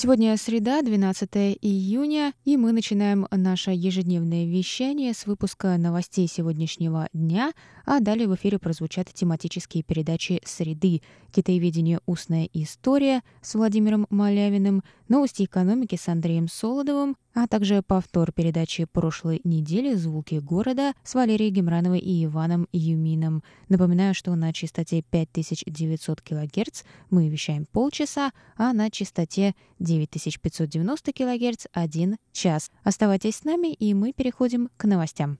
[0.00, 7.52] Сегодня среда, 12 июня, и мы начинаем наше ежедневное вещание с выпуска новостей сегодняшнего дня,
[7.84, 11.98] а далее в эфире прозвучат тематические передачи «Среды», «Китаеведение.
[12.06, 19.40] Устная история» с Владимиром Малявиным, «Новости экономики» с Андреем Солодовым, а также повтор передачи прошлой
[19.42, 23.42] недели «Звуки города» с Валерией Гемрановой и Иваном Юмином.
[23.70, 32.16] Напоминаю, что на частоте 5900 кГц мы вещаем полчаса, а на частоте 9590 кГц— один
[32.32, 32.70] час.
[32.84, 35.38] Оставайтесь с нами, и мы переходим к новостям.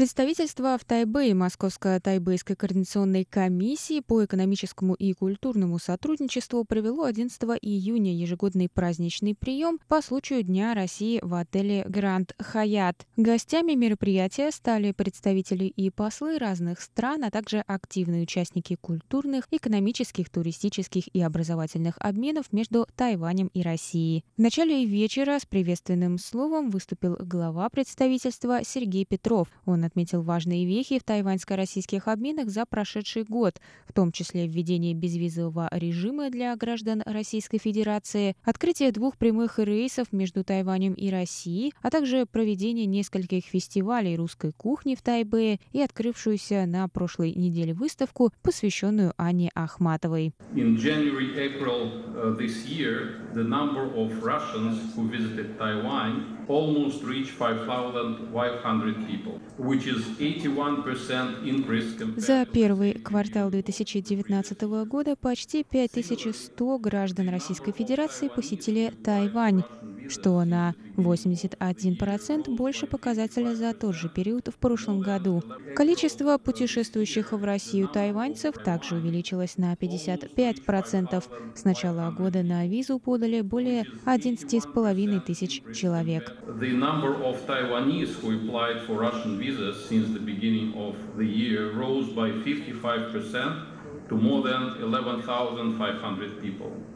[0.00, 8.70] Представительство в Тайбэе Московско-Тайбэйской координационной комиссии по экономическому и культурному сотрудничеству провело 11 июня ежегодный
[8.70, 13.06] праздничный прием по случаю Дня России в отеле «Гранд Хаят».
[13.18, 21.14] Гостями мероприятия стали представители и послы разных стран, а также активные участники культурных, экономических, туристических
[21.14, 24.24] и образовательных обменов между Тайванем и Россией.
[24.38, 29.48] В начале вечера с приветственным словом выступил глава представительства Сергей Петров.
[29.66, 35.68] Он отметил важные вехи в тайваньско-российских обменах за прошедший год, в том числе введение безвизового
[35.72, 42.24] режима для граждан Российской Федерации, открытие двух прямых рейсов между Тайванем и Россией, а также
[42.24, 49.50] проведение нескольких фестивалей русской кухни в Тайбэе и открывшуюся на прошлой неделе выставку, посвященную Анне
[49.54, 50.32] Ахматовой.
[50.54, 51.34] January,
[52.14, 52.36] uh,
[56.50, 66.78] almost reached 5,500 people, which is 81% increase За первый квартал 2019 года почти 5100
[66.78, 69.62] граждан Российской Федерации посетили Тайвань,
[70.10, 75.42] что на 81% больше показателя за тот же период в прошлом году.
[75.74, 81.24] Количество путешествующих в Россию тайваньцев также увеличилось на 55%.
[81.54, 86.36] С начала года на визу подали более 11,5 тысяч человек.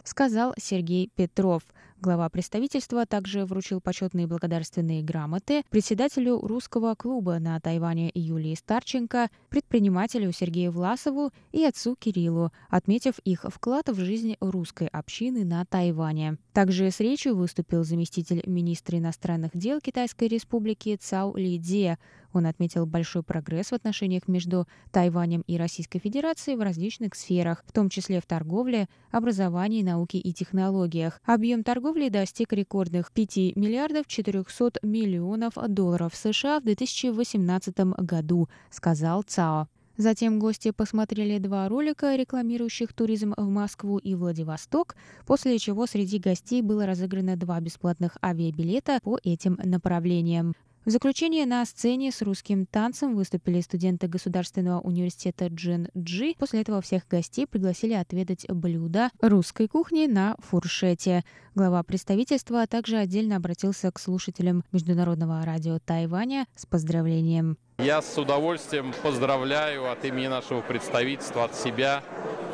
[0.03, 1.63] Сказал Сергей Петров.
[2.05, 10.31] Глава представительства также вручил почетные благодарственные грамоты председателю русского клуба на Тайване Юлии Старченко, предпринимателю
[10.31, 16.37] Сергею Власову и отцу Кириллу, отметив их вклад в жизнь русской общины на Тайване.
[16.53, 21.97] Также с речью выступил заместитель министра иностранных дел Китайской республики Цао Ли Дзе,
[22.35, 27.73] он отметил большой прогресс в отношениях между Тайванем и Российской Федерацией в различных сферах, в
[27.73, 31.21] том числе в торговле, образовании, науке и технологиях.
[31.25, 39.69] Объем торговли достиг рекордных 5 миллиардов 400 миллионов долларов США в 2018 году, сказал ЦАО.
[39.97, 46.63] Затем гости посмотрели два ролика, рекламирующих туризм в Москву и Владивосток, после чего среди гостей
[46.63, 50.55] было разыграно два бесплатных авиабилета по этим направлениям.
[50.85, 56.35] В заключение на сцене с русским танцем выступили студенты Государственного университета Джин Джи.
[56.39, 61.25] После этого всех гостей пригласили отведать блюда русской кухни на фуршете.
[61.55, 67.57] Глава представительства также отдельно обратился к слушателям Международного радио Тайваня с поздравлением.
[67.79, 72.05] Я с удовольствием поздравляю от имени нашего представительства, от себя,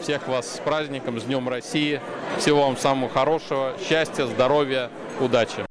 [0.01, 2.01] всех вас с праздником, с Днем России.
[2.39, 4.89] Всего вам самого хорошего, счастья, здоровья,
[5.19, 5.67] удачи.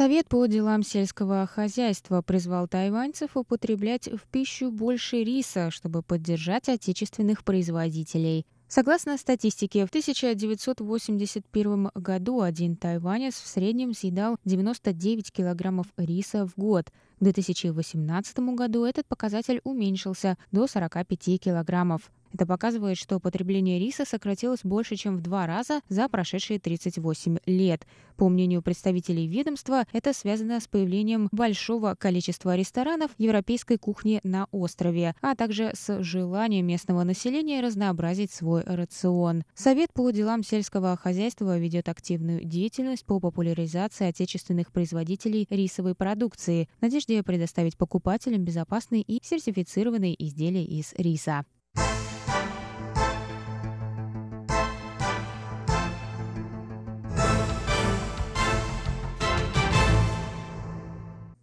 [0.00, 7.44] Совет по делам сельского хозяйства призвал тайваньцев употреблять в пищу больше риса, чтобы поддержать отечественных
[7.44, 8.46] производителей.
[8.66, 16.86] Согласно статистике, в 1981 году один тайванец в среднем съедал 99 килограммов риса в год.
[16.86, 22.10] К 2018 году этот показатель уменьшился до 45 килограммов.
[22.32, 27.86] Это показывает, что потребление риса сократилось больше, чем в два раза за прошедшие 38 лет.
[28.16, 35.14] По мнению представителей ведомства, это связано с появлением большого количества ресторанов европейской кухни на острове,
[35.22, 39.42] а также с желанием местного населения разнообразить свой рацион.
[39.54, 46.68] Совет по делам сельского хозяйства ведет активную деятельность по популяризации отечественных производителей рисовой продукции.
[46.78, 51.44] В надежде предоставить покупателям безопасные и сертифицированные изделия из риса.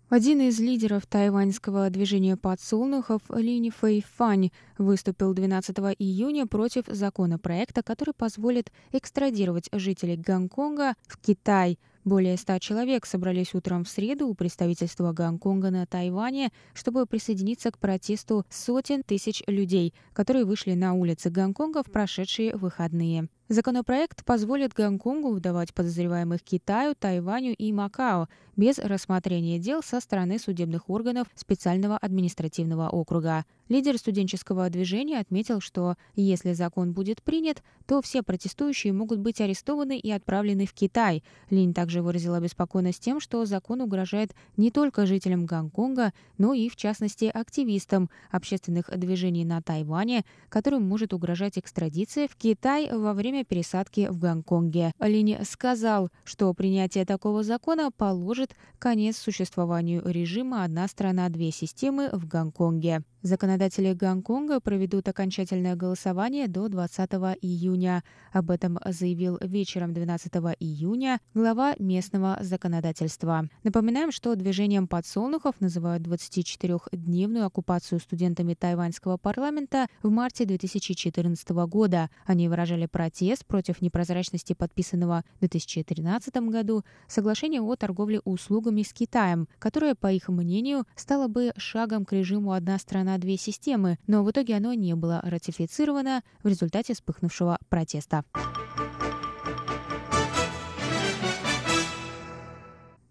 [0.09, 8.13] Один из лидеров тайваньского движения подсолнухов Лини Фэй Фань выступил 12 июня против законопроекта, который
[8.13, 11.77] позволит экстрадировать жителей Гонконга в Китай–
[12.07, 17.80] более ста человек собрались утром в среду у представительства Гонконга на Тайване, чтобы присоединиться к
[17.80, 23.27] протесту сотен тысяч людей, которые вышли на улицы Гонконга в прошедшие выходные.
[23.49, 28.27] Законопроект позволит Гонконгу выдавать подозреваемых Китаю, Тайваню и Макао
[28.57, 33.45] без рассмотрения дел со стороны судебных органов специального административного округа.
[33.69, 39.99] Лидер студенческого движения отметил, что если закон будет принят, то все протестующие могут быть арестованы
[39.99, 41.23] и отправлены в Китай.
[41.49, 46.75] Линь также выразила обеспокоенность тем, что закон угрожает не только жителям Гонконга, но и, в
[46.75, 54.07] частности, активистам общественных движений на Тайване, которым может угрожать экстрадиция в Китай во время пересадки
[54.09, 54.91] в Гонконге.
[54.99, 62.27] Линь сказал, что принятие такого закона положит конец существованию режима «одна страна, две системы» в
[62.27, 63.03] Гонконге.
[63.27, 67.11] Законодатели Гонконга проведут окончательное голосование до 20
[67.41, 68.03] июня.
[68.31, 73.49] Об этом заявил вечером 12 июня глава местного законодательства.
[73.63, 82.09] Напоминаем, что движением подсолнухов называют 24-дневную оккупацию студентами тайваньского парламента в марте 2014 года.
[82.25, 89.47] Они выражали протест против непрозрачности подписанного в 2013 году соглашения о торговле услугами с Китаем,
[89.59, 94.31] которое, по их мнению, стало бы шагом к режиму «одна страна, две системы, но в
[94.31, 98.24] итоге оно не было ратифицировано в результате вспыхнувшего протеста.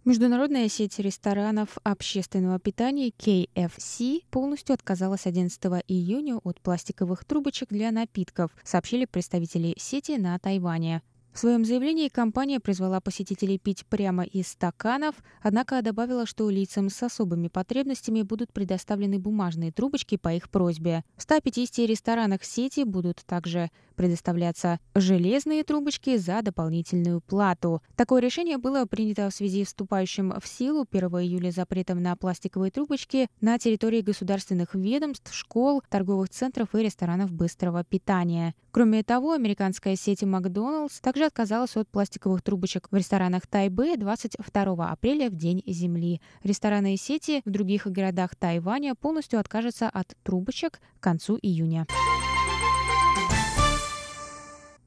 [0.07, 8.53] Международная сеть ресторанов общественного питания KFC полностью отказалась 11 июня от пластиковых трубочек для напитков,
[8.63, 11.03] сообщили представители сети на Тайване.
[11.33, 17.03] В своем заявлении компания призвала посетителей пить прямо из стаканов, однако добавила, что лицам с
[17.03, 21.03] особыми потребностями будут предоставлены бумажные трубочки по их просьбе.
[21.17, 27.83] В 150 ресторанах сети будут также предоставляться железные трубочки за дополнительную плату.
[27.97, 32.71] Такое решение было принято в связи с вступающим в силу 1 июля запретом на пластиковые
[32.71, 38.55] трубочки на территории государственных ведомств, школ, торговых центров и ресторанов быстрого питания.
[38.71, 45.31] Кроме того, американская сеть Макдоналдс также отказалась от пластиковых трубочек в ресторанах Тайбе 22 апреля
[45.31, 46.21] в День Земли.
[46.43, 51.87] Рестораны и сети в других городах Тайваня полностью откажутся от трубочек к концу июня.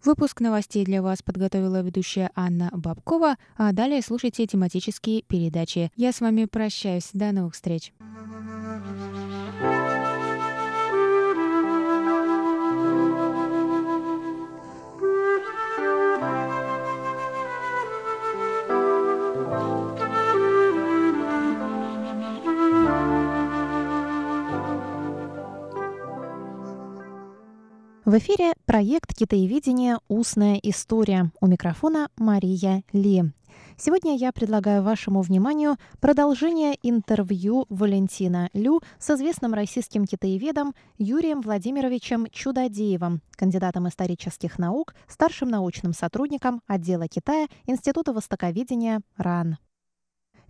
[0.09, 5.91] Выпуск новостей для вас подготовила ведущая Анна Бабкова, а далее слушайте тематические передачи.
[5.95, 7.11] Я с вами прощаюсь.
[7.13, 7.93] До новых встреч.
[28.09, 29.99] В эфире проект «Китаеведение.
[30.07, 31.31] Устная история».
[31.41, 33.25] У микрофона Мария Ли.
[33.77, 42.25] Сегодня я предлагаю вашему вниманию продолжение интервью Валентина Лю с известным российским китаеведом Юрием Владимировичем
[42.31, 49.57] Чудодеевым, кандидатом исторических наук, старшим научным сотрудником отдела Китая Института востоковедения РАН.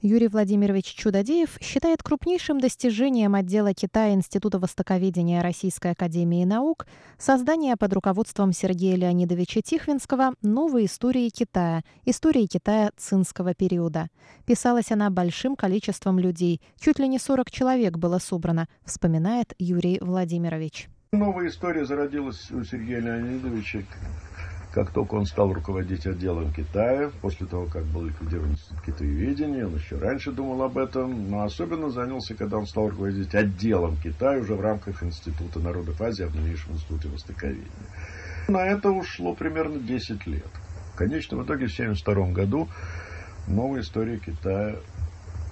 [0.02, 6.88] Юрий Владимирович Чудодеев считает крупнейшим достижением отдела Китая Института востоковедения Российской академии наук
[7.18, 14.08] создание под руководством Сергея Леонидовича Тихвинского новой истории Китая, истории Китая цинского периода.
[14.46, 20.88] Писалась она большим количеством людей, чуть ли не 40 человек было собрано, вспоминает Юрий Владимирович.
[21.12, 23.84] Новая история зародилась у Сергея Леонидовича
[24.80, 29.76] как только он стал руководить отделом Китая, после того, как был ликвидирован институт китаеведения, он
[29.76, 34.56] еще раньше думал об этом, но особенно занялся, когда он стал руководить отделом Китая уже
[34.56, 37.68] в рамках Института народов Азии, в нынешнем институте востоковедения.
[38.48, 40.48] На это ушло примерно 10 лет.
[40.94, 42.70] В конечном итоге в 1972 году
[43.48, 44.78] новая история Китая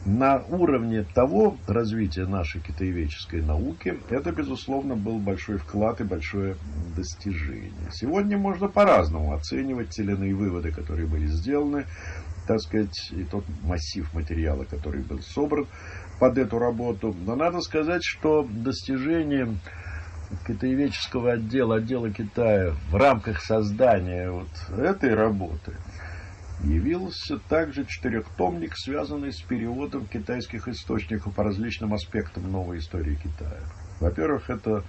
[0.07, 6.55] на уровне того развития нашей китаеведческой науки, это, безусловно, был большой вклад и большое
[6.95, 7.91] достижение.
[7.91, 11.85] Сегодня можно по-разному оценивать те или иные выводы, которые были сделаны,
[12.47, 15.67] так сказать, и тот массив материала, который был собран
[16.19, 17.13] под эту работу.
[17.25, 19.57] Но надо сказать, что достижение
[20.47, 24.47] китаеведческого отдела, отдела Китая в рамках создания вот
[24.77, 25.73] этой работы–
[26.63, 33.61] явился также четырехтомник, связанный с переводом китайских источников по различным аспектам новой истории Китая.
[33.99, 34.83] Во-первых, это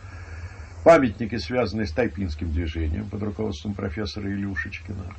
[0.85, 5.15] памятники, связанные с тайпинским движением под руководством профессора Илюшечкина.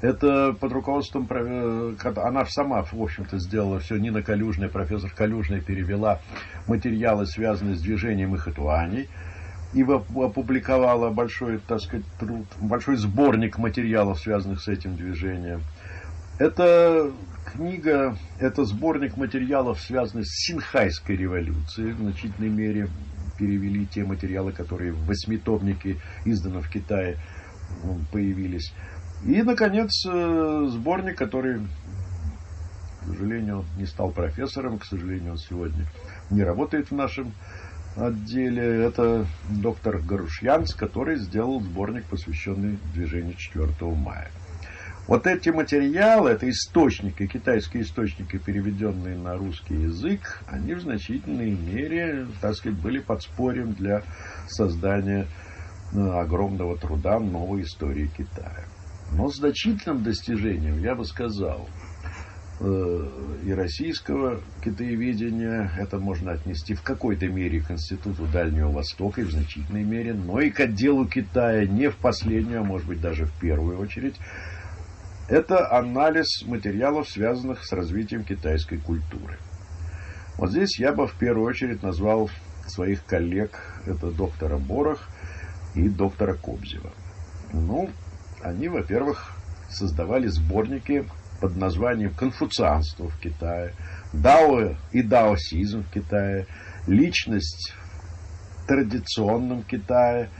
[0.00, 6.20] Это под руководством, она сама, в общем-то, сделала все, Нина Калюжная, профессор Калюжная перевела
[6.68, 9.08] материалы, связанные с движением Ихэтуаней,
[9.72, 15.62] и опубликовала большой, так сказать, труд, большой сборник материалов, связанных с этим движением.
[16.38, 17.12] Это
[17.52, 22.88] книга, это сборник материалов, связанных с Синхайской революцией, в значительной мере
[23.38, 27.18] перевели те материалы, которые в восьмитомнике, изданном в Китае,
[28.12, 28.72] появились.
[29.24, 31.60] И, наконец, э, сборник, который,
[33.00, 35.86] к сожалению, не стал профессором, к сожалению, он сегодня
[36.30, 37.32] не работает в нашем
[37.98, 38.84] отделе.
[38.84, 44.30] Это доктор Гарушьянц, который сделал сборник, посвященный движению 4 мая.
[45.06, 52.26] Вот эти материалы, это источники, китайские источники, переведенные на русский язык, они в значительной мере,
[52.42, 54.02] так сказать, были подспорьем для
[54.48, 55.26] создания
[55.92, 58.66] ну, огромного труда новой истории Китая.
[59.12, 61.77] Но значительным достижением, я бы сказал, э,
[62.60, 69.30] и российского китаеведения, это можно отнести в какой-то мере к Институту Дальнего Востока и в
[69.30, 73.32] значительной мере, но и к отделу Китая не в последнюю, а может быть даже в
[73.38, 74.16] первую очередь,
[75.28, 79.38] это анализ материалов, связанных с развитием китайской культуры.
[80.36, 82.28] Вот здесь я бы в первую очередь назвал
[82.66, 83.50] своих коллег,
[83.86, 85.08] это доктора Борох
[85.74, 86.90] и доктора Кобзева.
[87.52, 87.90] Ну,
[88.42, 89.32] они, во-первых,
[89.68, 91.04] создавали сборники
[91.40, 93.74] под названием «Конфуцианство в Китае»,
[94.12, 96.46] «Дао и даосизм в Китае»,
[96.86, 97.74] «Личность
[98.62, 100.30] в традиционном Китае»,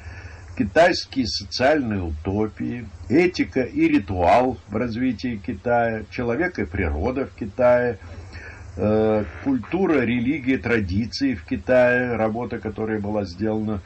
[0.58, 7.98] китайские социальные утопии, этика и ритуал в развитии Китая, человек и природа в Китае,
[8.76, 13.80] э, культура, религия, традиции в Китае, работа, которая была сделана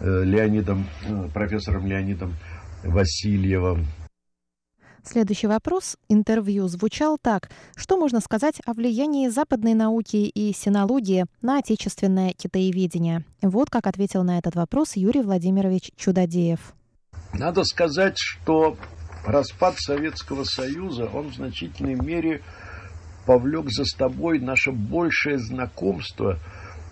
[0.00, 2.36] э, Леонидом, э, профессором Леонидом
[2.84, 3.86] Васильевым.
[5.04, 7.50] Следующий вопрос интервью звучал так.
[7.74, 13.24] Что можно сказать о влиянии западной науки и синологии на отечественное китаеведение?
[13.42, 16.72] Вот как ответил на этот вопрос Юрий Владимирович Чудодеев.
[17.34, 18.76] Надо сказать, что
[19.26, 22.42] распад Советского Союза, он в значительной мере
[23.26, 26.38] повлек за собой наше большее знакомство,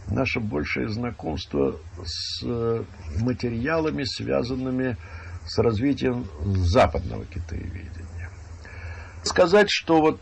[0.08, 2.84] наше большее знакомство с э,
[3.20, 4.96] материалами, связанными
[5.46, 7.99] с развитием западного китаеведения
[9.22, 10.20] сказать, что вот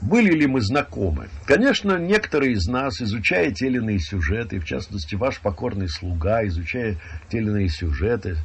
[0.00, 1.28] были ли мы знакомы?
[1.44, 3.68] Конечно, некоторые из нас, изучая те
[3.98, 6.96] сюжеты, в частности, ваш покорный слуга, изучая
[7.28, 8.36] те сюжеты,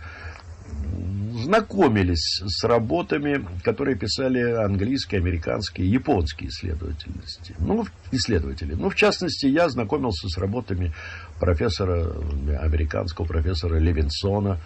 [1.44, 7.56] знакомились с работами, которые писали английские, американские, японские исследовательности.
[7.60, 8.74] Ну, исследователи.
[8.74, 10.94] Ну, в частности, я знакомился с работами
[11.40, 12.14] профессора,
[12.62, 14.60] американского профессора Левинсона,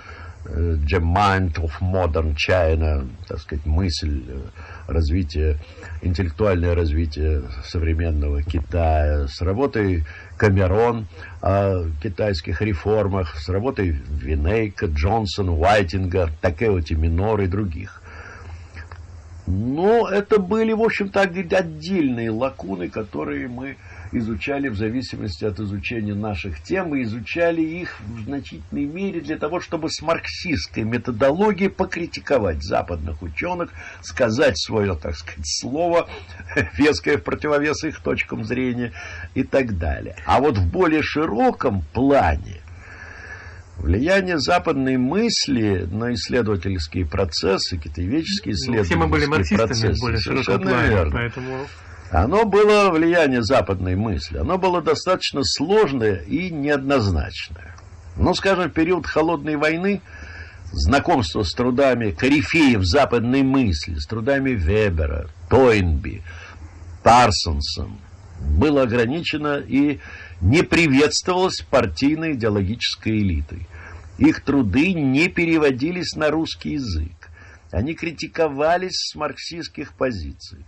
[0.52, 4.40] The Mind of Modern China, так сказать, мысль э,
[4.88, 5.58] развития,
[6.02, 10.06] интеллектуальное развитие современного Китая, с работой
[10.38, 11.08] Камерон
[11.42, 18.02] о китайских реформах, с работой Винейка, Джонсон, Уайтинга, Такеоти Минор и других.
[19.46, 23.78] Но это были, в общем-то, отдельные лакуны, которые мы
[24.12, 29.60] изучали в зависимости от изучения наших тем, и изучали их в значительной мере для того,
[29.60, 36.10] чтобы с марксистской методологией покритиковать западных ученых, сказать свое, так сказать, слово,
[36.78, 38.94] веское в противовес их точкам зрения
[39.36, 40.16] и так далее.
[40.26, 42.62] А вот в более широком плане
[43.80, 50.02] Влияние западной мысли на исследовательские процессы, китаеведческие исследовательские ну, все мы были марксистами процессы.
[50.02, 51.68] более широком плане, поэтому
[52.12, 57.76] оно было влияние западной мысли, оно было достаточно сложное и неоднозначное.
[58.18, 60.02] Ну, скажем, в период холодной войны
[60.72, 66.24] знакомство с трудами корифеев западной мысли, с трудами Вебера, Тойнби,
[67.04, 68.00] Парсонсом,
[68.40, 70.00] было ограничено и
[70.42, 73.68] не приветствовалось партийной идеологической элитой.
[74.18, 77.30] Их труды не переводились на русский язык.
[77.72, 80.66] Они критиковались с марксистских позиций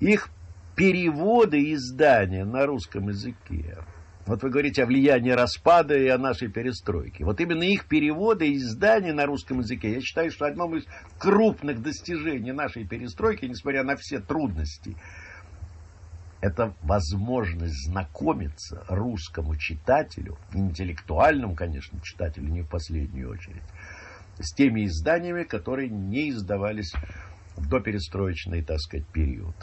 [0.00, 0.30] их
[0.76, 3.78] переводы и издания на русском языке.
[4.26, 7.24] Вот вы говорите о влиянии распада и о нашей перестройке.
[7.24, 10.84] Вот именно их переводы и издания на русском языке, я считаю, что одном из
[11.18, 14.96] крупных достижений нашей перестройки, несмотря на все трудности,
[16.40, 23.62] это возможность знакомиться русскому читателю, интеллектуальному, конечно, читателю, не в последнюю очередь,
[24.38, 26.92] с теми изданиями, которые не издавались
[27.56, 29.54] до перестроечный, так сказать, период.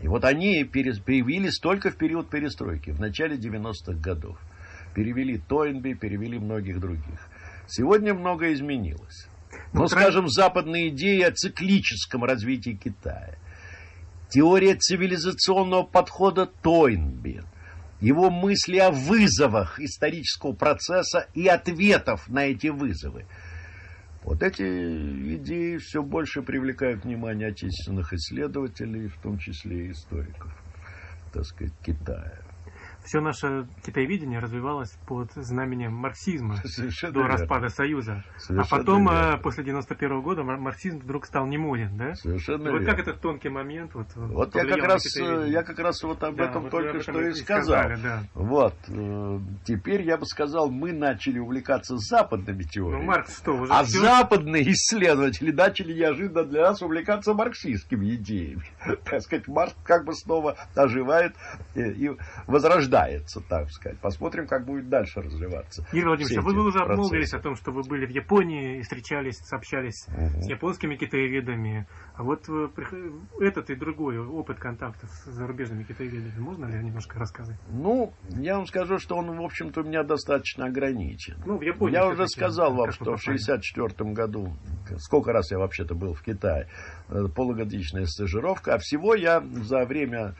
[0.00, 4.38] И вот они перевелись только в период перестройки, в начале 90-х годов.
[4.94, 7.28] Перевели Тойнби, перевели многих других.
[7.66, 9.26] Сегодня многое изменилось.
[9.72, 13.36] Но, ну, скажем, западные идеи о циклическом развитии Китая,
[14.28, 17.42] теория цивилизационного подхода Тойнби,
[18.00, 23.26] его мысли о вызовах исторического процесса и ответов на эти вызовы.
[24.24, 24.62] Вот эти
[25.36, 30.50] идеи все больше привлекают внимание отечественных исследователей, в том числе и историков,
[31.30, 32.43] так сказать, Китая
[33.04, 37.36] все наше китаеведение развивалось под знаменем марксизма Совершенно до верно.
[37.36, 38.24] распада Союза.
[38.36, 39.38] А Совершенно а потом, верно.
[39.42, 42.14] после 91 -го года, марксизм вдруг стал не моден, да?
[42.14, 46.22] Совершенно Вот как этот тонкий момент вот, вот я как раз я как раз вот
[46.22, 47.84] об да, этом вот только что и сказал.
[47.84, 48.22] Сказали, да.
[48.34, 48.74] Вот.
[48.88, 53.02] Э, теперь я бы сказал, мы начали увлекаться западными теориями.
[53.02, 54.00] Ну, Маркс что, уже а все?
[54.00, 58.64] западные исследователи начали неожиданно для нас увлекаться марксистскими идеями.
[59.04, 61.34] Так сказать, Маркс как бы снова оживает
[61.74, 62.10] и
[62.46, 63.98] возрождает рождается, так сказать.
[64.00, 65.86] Посмотрим, как будет дальше развиваться.
[65.92, 68.82] Игорь Владимирович, а вы, вы уже обмолвились о том, что вы были в Японии и
[68.82, 70.42] встречались, сообщались угу.
[70.42, 71.86] с японскими китаеведами.
[72.14, 72.68] А вот э,
[73.40, 77.58] этот и другой опыт контактов с зарубежными китаеведами, можно ли немножко рассказать?
[77.68, 81.42] Ну, я вам скажу, что он, в общем-то, у меня достаточно ограничен.
[81.44, 81.94] Ну, в Японии.
[81.94, 84.52] Я уже сказал вам, что в 1964 году,
[84.98, 86.68] сколько раз я вообще-то был в Китае,
[87.08, 90.34] э, полугодичная стажировка, а всего я за время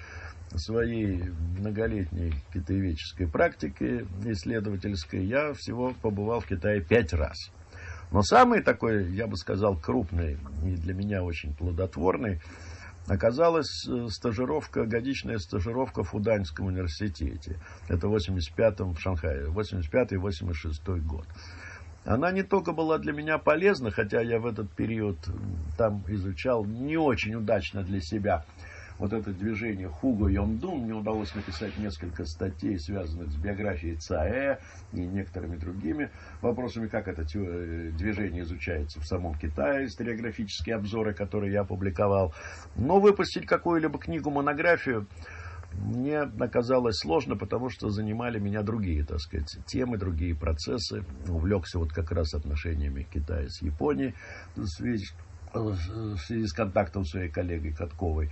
[0.58, 1.22] своей
[1.58, 7.50] многолетней китаеведческой практики исследовательской я всего побывал в Китае пять раз.
[8.10, 12.40] Но самый такой, я бы сказал, крупный и для меня очень плодотворный
[13.06, 17.58] оказалась э, стажировка, годичная стажировка в Фуданьском университете.
[17.88, 21.26] Это в 85-м в Шанхае, 85-86 год.
[22.04, 25.18] Она не только была для меня полезна, хотя я в этот период
[25.78, 28.44] там изучал не очень удачно для себя
[28.98, 34.58] вот это движение Хуго Йондун, мне удалось написать несколько статей, связанных с биографией ЦАЭ
[34.92, 36.10] и некоторыми другими
[36.40, 42.34] вопросами, как это э, движение изучается в самом Китае, историографические обзоры, которые я опубликовал.
[42.76, 45.06] Но выпустить какую-либо книгу-монографию
[45.72, 51.04] мне оказалось сложно, потому что занимали меня другие, так сказать, темы, другие процессы.
[51.28, 54.14] Увлекся вот как раз отношениями Китая с Японией
[54.54, 55.06] в связи,
[55.52, 58.30] связи с контактом своей коллегой Катковой.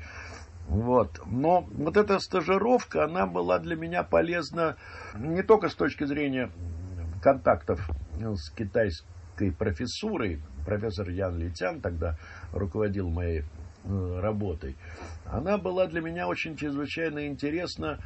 [0.73, 1.21] Вот.
[1.27, 4.77] Но вот эта стажировка, она была для меня полезна
[5.15, 6.51] не только с точки зрения
[7.21, 10.41] контактов с китайской профессурой.
[10.65, 12.17] Профессор Ян Литян тогда
[12.53, 13.45] руководил моей
[13.85, 14.77] э, работой.
[15.27, 17.99] Она была для меня очень чрезвычайно интересна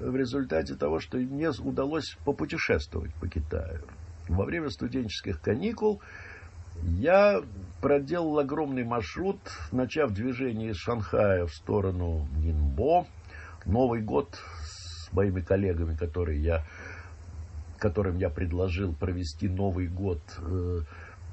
[0.00, 3.82] в результате того, что мне удалось попутешествовать по Китаю.
[4.28, 6.02] Во время студенческих каникул
[6.82, 7.42] я
[7.80, 9.38] проделал огромный маршрут,
[9.72, 13.06] начав движение из Шанхая в сторону Нинбо.
[13.66, 16.64] Новый год с моими коллегами, которые я,
[17.78, 20.80] которым я предложил провести Новый год э,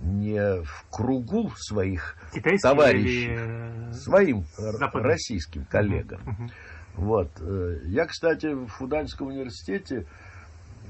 [0.02, 3.92] не в кругу своих Китайские товарищей, или...
[3.94, 5.10] своим Западный.
[5.10, 6.22] российским коллегам.
[6.22, 6.50] Угу.
[6.98, 7.30] Вот.
[7.40, 10.06] Э, я, кстати, в Фуданском университете,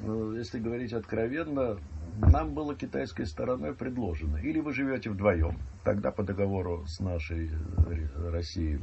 [0.03, 1.77] э, если говорить откровенно,
[2.17, 8.29] нам было китайской стороной предложено, или вы живете вдвоем, тогда по договору с нашей э,
[8.31, 8.79] Россией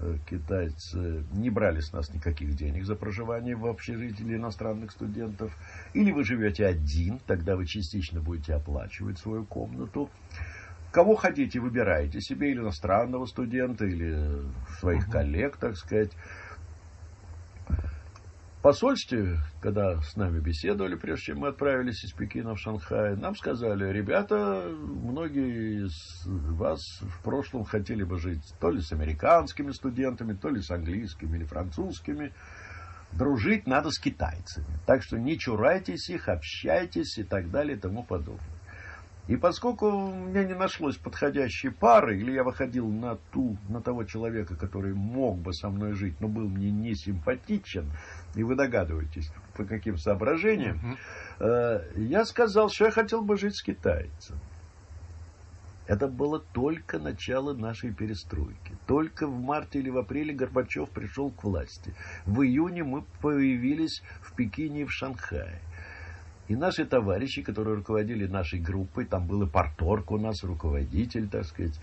[0.00, 5.54] э, китайцы не брали с нас никаких денег за проживание в общежитии для иностранных студентов,
[5.92, 10.10] или вы живете один, тогда вы частично будете оплачивать свою комнату.
[10.92, 14.42] Кого хотите, выбирайте себе, или иностранного студента, или
[14.78, 16.12] своих коллег, так сказать
[18.64, 23.92] посольстве, когда с нами беседовали, прежде чем мы отправились из Пекина в Шанхай, нам сказали,
[23.92, 30.48] ребята, многие из вас в прошлом хотели бы жить то ли с американскими студентами, то
[30.48, 32.32] ли с английскими или французскими.
[33.12, 34.78] Дружить надо с китайцами.
[34.86, 38.53] Так что не чурайтесь их, общайтесь и так далее и тому подобное.
[39.26, 44.04] И поскольку у меня не нашлось подходящей пары, или я выходил на, ту, на того
[44.04, 47.90] человека, который мог бы со мной жить, но был мне не симпатичен,
[48.34, 50.98] и вы догадываетесь, по каким соображениям,
[51.38, 54.38] э, я сказал, что я хотел бы жить с китайцем.
[55.86, 58.76] Это было только начало нашей перестройки.
[58.86, 61.94] Только в марте или в апреле Горбачев пришел к власти.
[62.24, 65.60] В июне мы появились в Пекине и в Шанхае.
[66.48, 71.44] И наши товарищи, которые руководили нашей группой, там был и порторг у нас, руководитель, так
[71.44, 71.78] сказать,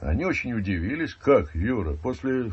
[0.00, 2.52] они очень удивились, как, Юра, после,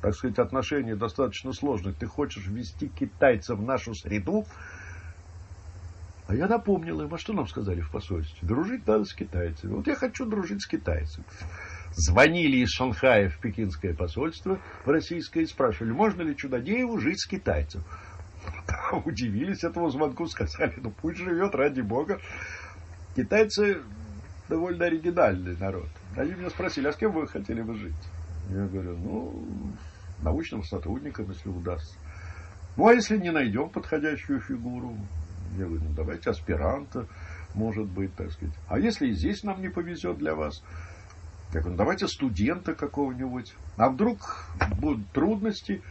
[0.00, 4.44] так сказать, отношений достаточно сложных, ты хочешь ввести китайцев в нашу среду?
[6.28, 8.46] А я напомнил им, а что нам сказали в посольстве?
[8.46, 9.74] Дружить надо с китайцами.
[9.74, 11.24] Вот я хочу дружить с китайцами.
[11.92, 17.26] звонили из Шанхая в пекинское посольство в российское и спрашивали, можно ли Чудодееву жить с
[17.26, 17.84] китайцем.
[19.04, 22.20] Удивились этому звонку, сказали, ну пусть живет, ради бога.
[23.14, 23.82] Китайцы
[24.48, 25.88] довольно оригинальный народ.
[26.16, 27.94] Они меня спросили, а с кем вы хотели бы жить?
[28.50, 29.46] Я говорю, ну,
[30.22, 31.96] научным сотрудником, если удастся.
[32.76, 34.96] Ну, а если не найдем подходящую фигуру?
[35.56, 37.06] Я говорю, ну, давайте аспиранта,
[37.54, 38.54] может быть, так сказать.
[38.68, 40.62] А если и здесь нам не повезет для вас?
[41.52, 43.54] Я говорю, ну, давайте студента какого-нибудь.
[43.76, 44.46] А вдруг
[44.78, 45.82] будут трудности?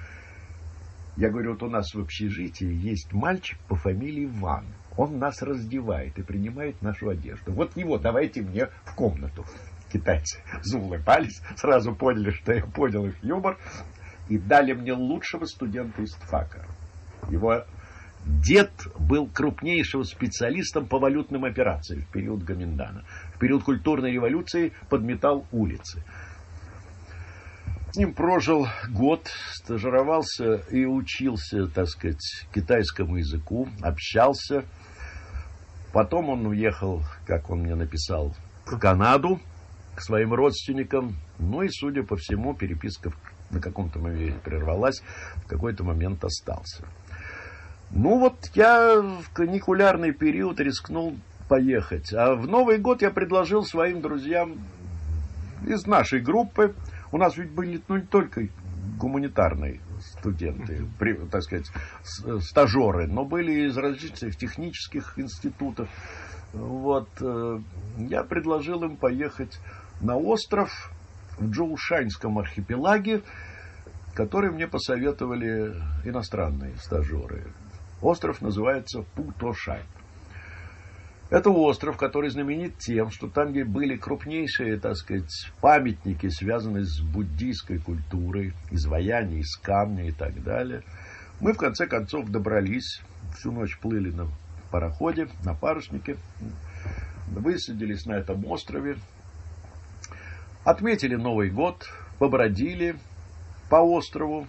[1.17, 4.65] Я говорю, вот у нас в общежитии есть мальчик по фамилии Ван.
[4.97, 7.51] Он нас раздевает и принимает нашу одежду.
[7.53, 9.45] Вот его давайте мне в комнату.
[9.91, 13.57] Китайцы заулыбались, сразу поняли, что я понял их юмор,
[14.27, 16.65] и дали мне лучшего студента из ТФАКа.
[17.29, 17.63] Его
[18.25, 23.05] дед был крупнейшим специалистом по валютным операциям в период Гаминдана.
[23.35, 26.03] В период культурной революции подметал улицы.
[27.95, 34.65] С ним прожил год, стажировался и учился, так сказать, китайскому языку, общался.
[35.93, 39.39] Потом он уехал, как он мне написал, в Канаду
[39.95, 41.15] к своим родственникам.
[41.39, 43.13] Ну и, судя по всему, переписка
[43.49, 45.01] на каком-то моменте прервалась,
[45.37, 46.83] в какой-то момент остался.
[47.91, 51.15] Ну вот я в каникулярный период рискнул
[51.47, 52.11] поехать.
[52.11, 54.57] А в Новый год я предложил своим друзьям
[55.65, 56.75] из нашей группы,
[57.15, 58.41] у нас ведь были ну, не только
[58.99, 61.65] гуманитарные студенты, при, так сказать,
[62.41, 65.87] стажеры, но были из различных технических институтов.
[66.51, 67.59] Вот, э,
[67.99, 69.57] я предложил им поехать
[70.01, 70.91] на остров
[71.37, 73.21] в Джоушанском архипелаге,
[74.13, 75.73] который мне посоветовали
[76.03, 77.45] иностранные стажеры.
[78.01, 79.83] Остров называется Путошай.
[81.29, 87.01] Это остров, который знаменит тем, что там, где были крупнейшие, так сказать, памятники, связанные с
[87.01, 90.83] буддийской культурой, изваяния из камня и так далее.
[91.39, 93.01] Мы, в конце концов, добрались,
[93.35, 94.27] всю ночь плыли на
[94.69, 96.17] пароходе, на паруснике,
[97.27, 98.97] высадились на этом острове,
[100.63, 101.87] отметили Новый год,
[102.19, 102.95] побродили
[103.69, 104.47] по острову,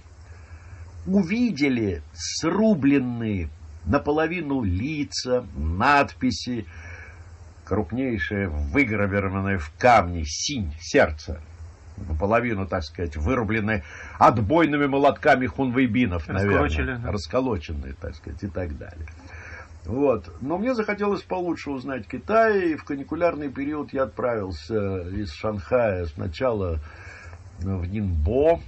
[1.06, 3.48] увидели срубленные
[3.86, 6.66] наполовину лица, надписи,
[7.64, 11.40] крупнейшее, выгравированное в камне синь, сердце,
[11.96, 13.84] наполовину, так сказать, вырубленное
[14.18, 17.10] отбойными молотками хунвейбинов, наверное, да.
[17.10, 19.06] расколоченные, так сказать, и так далее.
[19.84, 20.28] Вот.
[20.40, 26.80] Но мне захотелось получше узнать Китай, и в каникулярный период я отправился из Шанхая сначала
[27.60, 28.60] в Нинбо,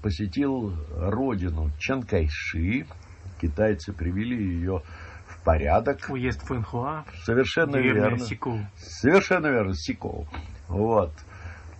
[0.00, 2.86] посетил родину Чанкайши,
[3.44, 4.82] китайцы привели ее
[5.26, 6.08] в порядок.
[6.08, 7.04] Уезд Фэнхуа.
[7.24, 8.18] Совершенно верно.
[8.18, 8.60] Сикоу.
[8.76, 10.26] Совершенно верно, Сикоу.
[10.68, 11.12] Вот.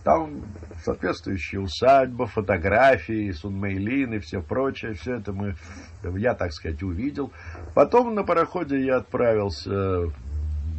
[0.02, 0.42] Там
[0.84, 4.92] соответствующие усадьба, фотографии, Сунмейлин и все прочее.
[4.92, 5.54] Все это мы,
[6.02, 7.32] я, так сказать, увидел.
[7.74, 10.12] Потом на пароходе я отправился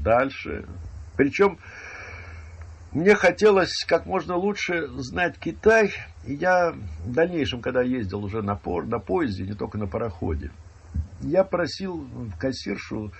[0.03, 0.65] дальше.
[1.17, 1.57] Причем
[2.91, 5.91] мне хотелось как можно лучше знать Китай.
[6.25, 10.51] И я в дальнейшем, когда ездил уже на, пор, на поезде, не только на пароходе,
[11.25, 12.07] я просил
[12.39, 13.11] кассиршу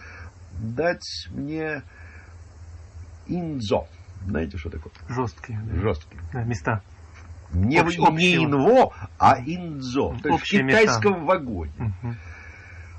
[0.60, 1.84] дать мне
[3.28, 3.88] инзо.
[4.26, 4.94] Знаете, что такое?
[5.10, 5.60] Жесткие.
[5.66, 5.82] Да.
[5.82, 6.22] Жесткие.
[6.34, 6.82] Да, места.
[7.52, 10.16] Не, Общ, не инво, а инзо.
[10.22, 11.26] То есть в китайском места.
[11.26, 11.72] вагоне.
[11.80, 12.16] Угу.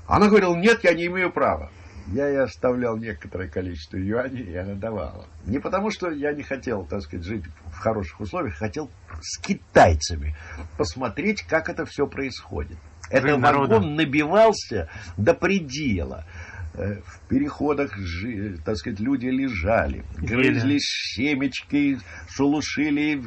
[0.07, 1.69] Она говорила, нет, я не имею права.
[2.07, 5.25] Я ей оставлял некоторое количество юаней, и она давала.
[5.45, 8.89] Не потому, что я не хотел, так сказать, жить в хороших условиях, хотел
[9.19, 10.33] с китайцами
[10.77, 12.77] посмотреть, как это все происходит.
[13.09, 16.25] Этот вагон набивался до предела.
[16.77, 17.97] Э, в переходах,
[18.63, 21.97] так сказать, люди лежали, грызли семечки,
[22.29, 23.23] шелушили,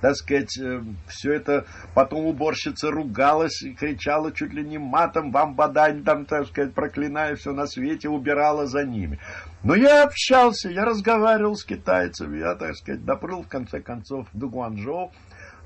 [0.00, 1.66] так сказать, э, все это.
[1.94, 7.34] Потом уборщица ругалась и кричала чуть ли не матом, вам бадань там, так сказать, проклиная
[7.34, 9.18] все на свете, убирала за ними.
[9.64, 14.46] Но я общался, я разговаривал с китайцами, я, так сказать, допрыл в конце концов до
[14.46, 15.10] Гуанчжоу.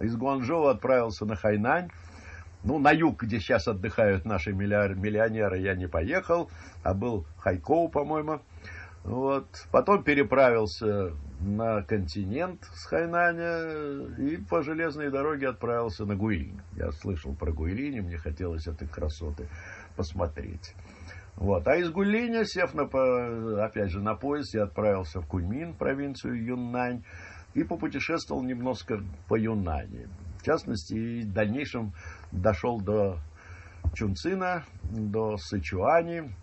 [0.00, 1.90] Из Гуанчжоу отправился на Хайнань.
[2.64, 6.50] Ну, на юг, где сейчас отдыхают наши миллионеры, я не поехал,
[6.82, 8.40] а был Хайкоу, по-моему.
[9.04, 9.46] Вот.
[9.70, 16.60] Потом переправился на континент с Хайнаня и по железной дороге отправился на Гуилинь.
[16.76, 19.46] Я слышал про Гуилинь, мне хотелось этой красоты
[19.96, 20.74] посмотреть.
[21.38, 21.68] Вот.
[21.68, 22.82] А из Гулиня, сев на,
[23.64, 27.04] опять же на поезд, я отправился в Куньмин, провинцию Юннань,
[27.54, 30.08] и попутешествовал немножко по Юнани.
[30.40, 31.92] В частности, и в дальнейшем
[32.32, 33.20] дошел до
[33.94, 36.34] Чунцина, до Сычуани.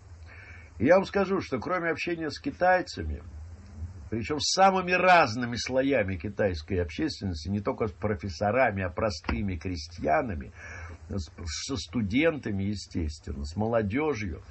[0.78, 3.22] И я вам скажу, что кроме общения с китайцами,
[4.10, 10.52] причем с самыми разными слоями китайской общественности, не только с профессорами, а простыми крестьянами,
[11.08, 14.42] со студентами, естественно, с молодежью,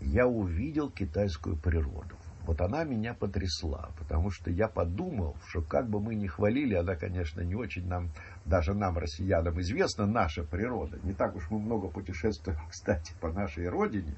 [0.00, 2.16] я увидел китайскую природу.
[2.48, 6.96] Вот она меня потрясла, потому что я подумал, что как бы мы ни хвалили, она,
[6.96, 8.10] конечно, не очень нам,
[8.48, 10.98] даже нам, россиянам, известна наша природа.
[11.02, 14.14] Не так уж мы много путешествуем, кстати, по нашей родине.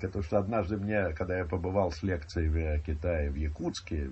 [0.00, 4.10] Потому что однажды мне, когда я побывал с лекциями о Китае в Якутске,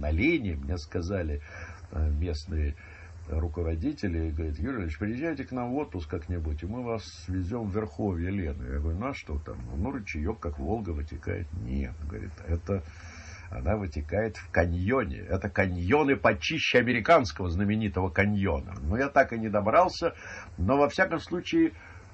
[0.00, 1.42] на Лене, мне сказали
[1.90, 2.74] э, местные
[3.28, 7.74] руководители говорит, Юрий Ильич, приезжайте к нам в отпуск как-нибудь, и мы вас свезем в
[7.74, 8.64] Верховье Лены.
[8.64, 9.56] Я говорю, ну а что там?
[9.76, 11.46] Ну, ручеек, как Волга, вытекает.
[11.62, 12.82] Нет, говорит, это
[13.52, 15.18] она вытекает в каньоне.
[15.18, 18.74] Это каньоны почище американского знаменитого каньона.
[18.82, 20.14] Но я так и не добрался.
[20.58, 21.72] Но, во всяком случае,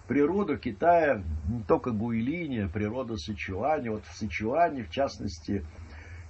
[0.09, 3.89] природа Китая, не только Гуйлиния, природа Сычуани.
[3.89, 5.65] Вот в Сычуане, в частности,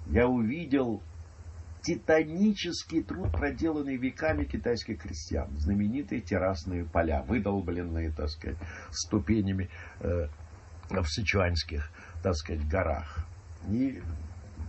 [0.07, 1.03] я увидел
[1.83, 5.49] титанический труд, проделанный веками китайских крестьян.
[5.59, 8.59] Знаменитые террасные поля, выдолбленные, так сказать,
[8.91, 10.29] ступенями э,
[10.91, 11.91] в сычуанских,
[12.23, 13.27] так сказать, горах.
[13.71, 14.03] И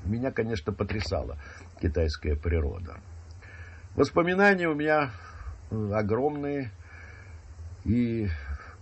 [0.06, 1.38] меня, конечно, потрясала
[1.82, 3.00] китайская природа.
[3.96, 5.12] Воспоминания у меня
[5.72, 6.72] огромные
[7.86, 8.28] и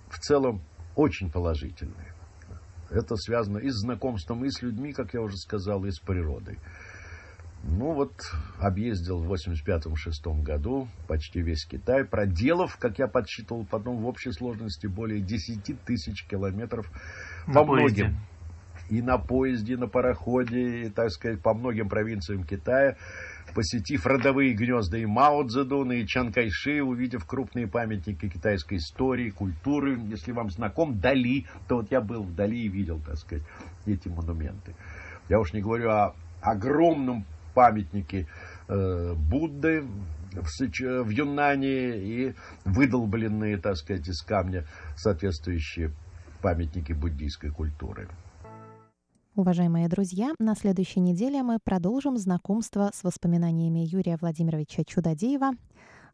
[0.10, 0.62] в целом
[0.96, 2.14] очень положительные.
[2.90, 6.58] Это связано и с знакомством, и с людьми, как я уже сказал, и с природой.
[7.64, 8.14] Ну вот,
[8.60, 14.88] объездил в 85-6 году почти весь Китай, проделав, как я подсчитывал потом, в общей сложности
[14.88, 16.90] более 10 тысяч километров
[17.48, 18.16] по многим.
[18.90, 22.96] И на поезде, на пароходе, и, так сказать, по многим провинциям Китая,
[23.54, 30.00] посетив родовые гнезда и Мао Цзэдуна, и Чан Кайши, увидев крупные памятники китайской истории, культуры,
[30.10, 33.44] если вам знаком Дали, то вот я был в Дали и видел, так сказать,
[33.86, 34.76] эти монументы.
[35.30, 38.28] Я уж не говорю о огромном памятнике
[38.68, 39.84] э, Будды
[40.34, 40.82] в, Сыч...
[40.82, 45.92] в Юнане и выдолбленные, так сказать, из камня соответствующие
[46.42, 48.08] памятники буддийской культуры.
[49.38, 55.52] Уважаемые друзья, на следующей неделе мы продолжим знакомство с воспоминаниями Юрия Владимировича Чудодеева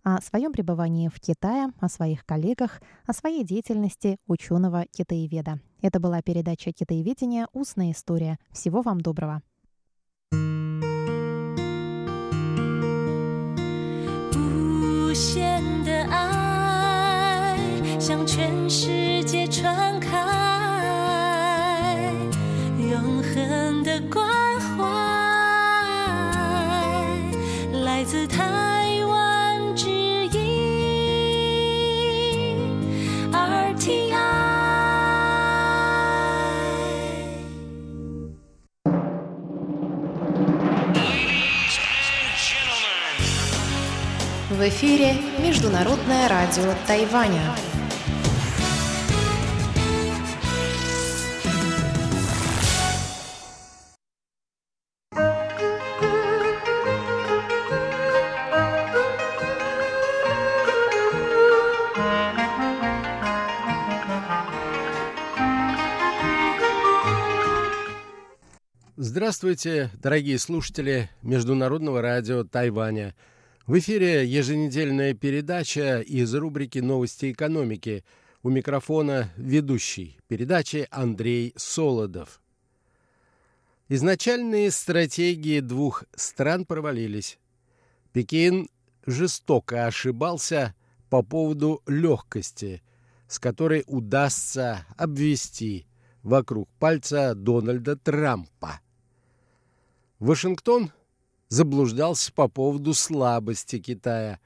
[0.03, 5.61] о своем пребывании в Китае, о своих коллегах, о своей деятельности ученого-китаеведа.
[5.81, 7.47] Это была передача «Китаеведение.
[7.53, 8.39] Устная история».
[8.51, 9.41] Всего вам доброго!
[15.05, 15.63] 无限
[24.12, 24.28] 关
[24.60, 24.84] 怀
[27.84, 30.38] 来自台湾之音
[33.32, 34.58] RTI。
[44.50, 47.71] В эфире Международное радио Тайваня.
[69.23, 73.15] Здравствуйте, дорогие слушатели Международного радио Тайваня.
[73.65, 78.03] В эфире еженедельная передача из рубрики «Новости экономики».
[78.43, 82.41] У микрофона ведущий передачи Андрей Солодов.
[83.87, 87.39] Изначальные стратегии двух стран провалились.
[88.11, 88.67] Пекин
[89.05, 90.75] жестоко ошибался
[91.09, 92.83] по поводу легкости,
[93.29, 95.87] с которой удастся обвести
[96.23, 98.81] вокруг пальца Дональда Трампа.
[100.23, 100.89] Вашингтон
[101.49, 104.39] заблуждался по поводу слабости Китая,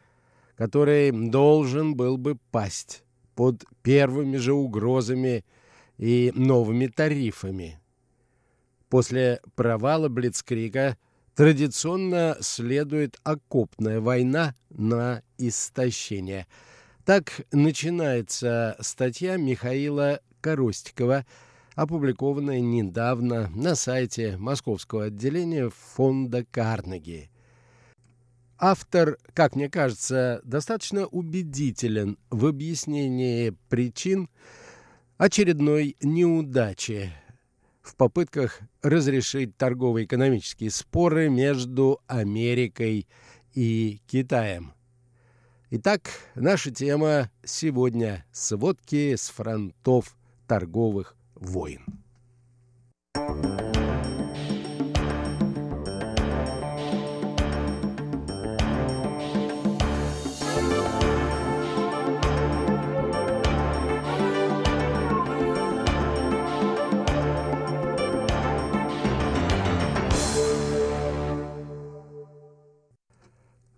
[0.55, 3.03] который должен был бы пасть
[3.35, 5.45] под первыми же угрозами
[5.99, 7.79] и новыми тарифами.
[8.89, 10.97] После провала Блицкрига
[11.35, 16.47] традиционно следует окопная война на истощение.
[17.05, 21.23] Так начинается статья Михаила Коростикова,
[21.77, 27.29] опубликованная недавно на сайте Московского отделения фонда Карнеги.
[28.57, 34.27] Автор, как мне кажется, достаточно убедителен в объяснении причин
[35.19, 37.11] очередной неудачи
[37.83, 43.07] в попытках разрешить торгово-экономические споры между Америкой
[43.53, 44.73] и Китаем.
[45.69, 51.85] Итак, наша тема сегодня– сводки с фронтов торговых войн.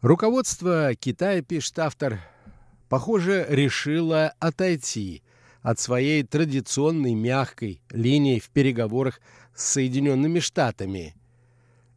[0.01, 2.19] Руководство Китая, пишет автор,
[2.87, 5.21] похоже, решило отойти
[5.61, 9.19] от своей традиционной мягкой линии в переговорах
[9.55, 11.15] с Соединенными Штатами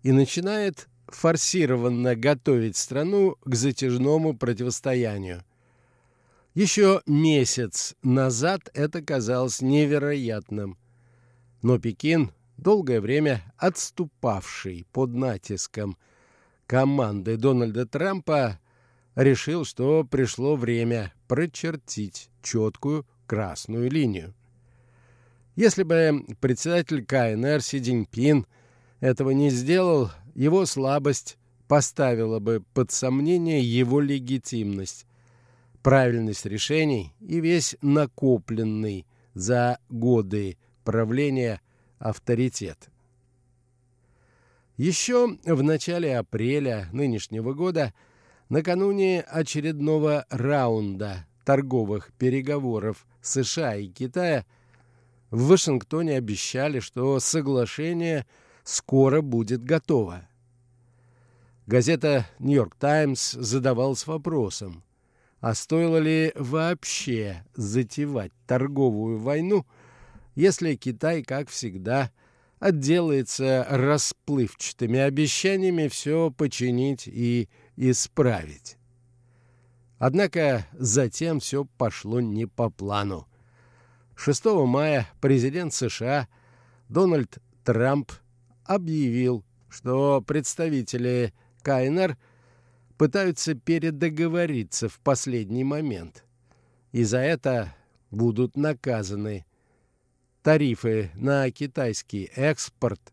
[0.03, 5.45] и начинает форсированно готовить страну к затяжному противостоянию.
[6.55, 10.77] Еще месяц назад это казалось невероятным.
[11.63, 15.97] Но Пекин, долгое время отступавший под натиском
[16.67, 18.59] команды Дональда Трампа,
[19.15, 24.35] решил, что пришло время прочертить четкую красную линию.
[25.57, 28.47] Если бы председатель КНР Си Цзиньпин
[29.01, 31.37] этого не сделал, его слабость
[31.69, 35.07] поставила бы под сомнение его легитимность,
[35.83, 41.61] правильность решений и весь накопленный за годы правления
[41.99, 42.91] авторитет.
[44.77, 47.93] Еще в начале апреля нынешнего года,
[48.49, 54.45] накануне очередного раунда торговых переговоров США и Китая,
[55.31, 58.27] в Вашингтоне обещали, что соглашение
[58.65, 60.29] скоро будет готово.
[61.67, 64.83] Газета «Нью-Йорк Таймс» задавалась вопросом,
[65.41, 69.65] а стоило ли вообще затевать торговую войну,
[70.35, 72.11] если Китай, как всегда,
[72.59, 78.77] отделается расплывчатыми обещаниями все починить и исправить.
[80.05, 83.29] Однако затем все пошло не по плану.
[84.17, 86.27] 6 мая президент США
[86.89, 88.11] Дональд Трамп
[88.65, 92.19] объявил, что представители КНР
[92.99, 96.25] пытаются передоговориться в последний момент.
[96.91, 97.73] И за это
[98.11, 99.47] будут наказаны.
[100.43, 103.13] Тарифы на китайский экспорт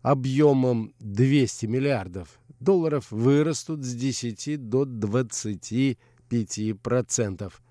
[0.00, 7.62] объемом 200 миллиардов долларов вырастут с 10 до 25 процентов.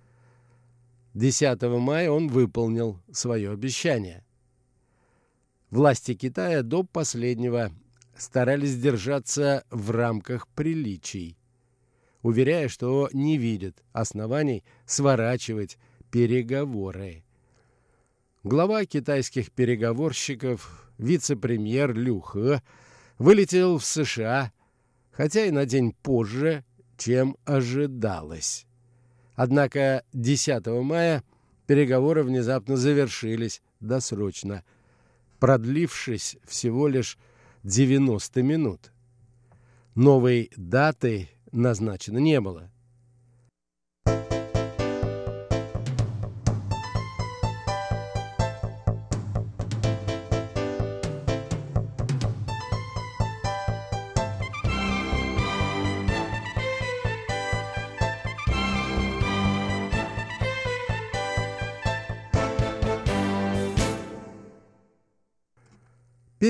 [1.13, 4.25] 10 мая он выполнил свое обещание.
[5.69, 7.71] Власти Китая до последнего
[8.15, 11.37] старались держаться в рамках приличий,
[12.21, 15.77] уверяя, что не видят оснований сворачивать
[16.11, 17.23] переговоры.
[18.43, 22.23] Глава китайских переговорщиков, вице-премьер Лю
[23.17, 24.51] вылетел в США,
[25.15, 26.63] хотя и на день позже,
[26.97, 28.65] чем ожидалось.
[29.35, 31.23] Однако 10 мая
[31.67, 34.63] переговоры внезапно завершились досрочно,
[35.39, 37.17] продлившись всего лишь
[37.63, 38.91] 90 минут.
[39.95, 42.69] Новой даты назначено не было.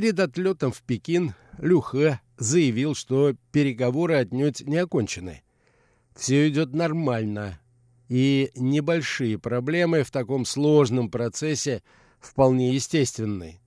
[0.06, 5.42] Перед отлетом в Пекин Люхэ заявил, что переговоры отнюдь не окончены.
[6.16, 7.60] Все идет нормально,
[8.08, 11.82] и небольшие проблемы в таком сложном процессе
[12.20, 13.60] вполне естественны.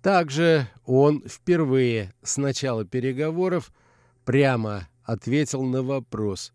[0.00, 3.72] Также он впервые с начала переговоров
[4.24, 6.52] прямо ответил на вопрос,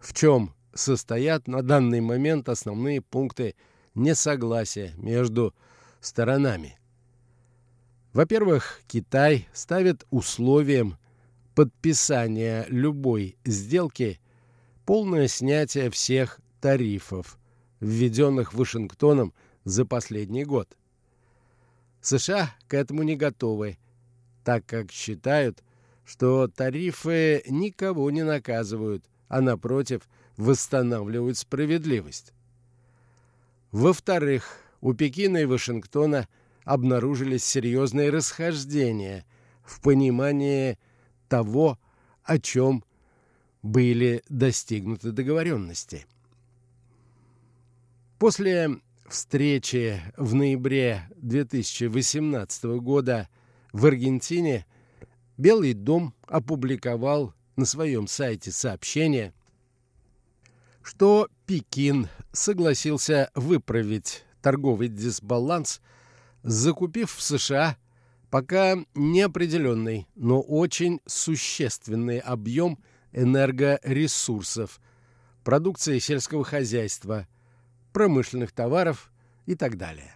[0.00, 3.54] в чем состоят на данный момент основные пункты
[3.94, 5.54] несогласия между
[6.00, 6.76] сторонами.
[8.14, 10.96] Во-первых, Китай ставит условием
[11.56, 14.20] подписания любой сделки
[14.86, 17.36] полное снятие всех тарифов,
[17.80, 20.68] введенных Вашингтоном за последний год.
[22.02, 23.78] США к этому не готовы,
[24.44, 25.64] так как считают,
[26.04, 32.32] что тарифы никого не наказывают, а напротив восстанавливают справедливость.
[33.72, 36.28] Во-вторых, у Пекина и Вашингтона–
[36.64, 39.24] обнаружились серьезные расхождения
[39.62, 40.78] в понимании
[41.28, 41.78] того,
[42.22, 42.84] о чем
[43.62, 46.06] были достигнуты договоренности.
[48.18, 53.28] После встречи в ноябре 2018 года
[53.72, 54.66] в Аргентине
[55.36, 59.34] Белый дом опубликовал на своем сайте сообщение,
[60.80, 65.80] что Пекин согласился выправить торговый дисбаланс–
[66.44, 67.76] закупив в США
[68.30, 72.78] пока неопределенный, но очень существенный объем
[73.12, 74.80] энергоресурсов,
[75.42, 77.26] продукции сельского хозяйства,
[77.92, 79.12] промышленных товаров
[79.46, 80.14] и так далее.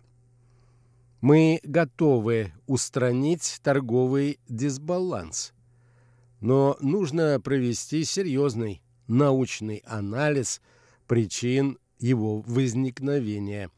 [1.20, 5.52] Мы готовы устранить торговый дисбаланс.
[6.40, 10.60] но нужно провести серьезный научный анализ
[11.08, 13.70] причин его возникновения,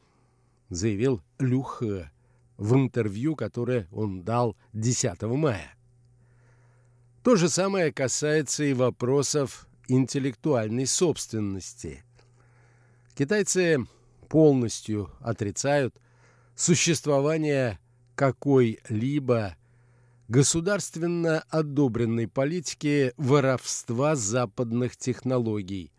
[0.69, 2.11] заявил Люхе
[2.61, 5.73] в интервью, которое он дал 10 мая.
[7.23, 12.03] То же самое касается и вопросов интеллектуальной собственности.
[13.15, 13.87] Китайцы
[14.29, 15.95] полностью отрицают
[16.55, 17.79] существование
[18.13, 19.55] какой-либо
[20.27, 25.91] государственно одобренной политики воровства западных технологий,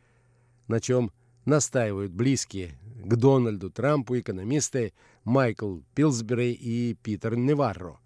[0.68, 1.10] на чем
[1.44, 4.92] настаивают близкие к Дональду Трампу экономисты
[5.24, 7.98] Майкл Пилсбери и Питер Неварро.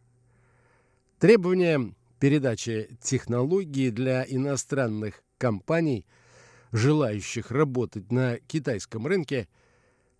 [1.18, 6.06] Требования передачи технологий для иностранных компаний,
[6.72, 9.48] желающих работать на китайском рынке,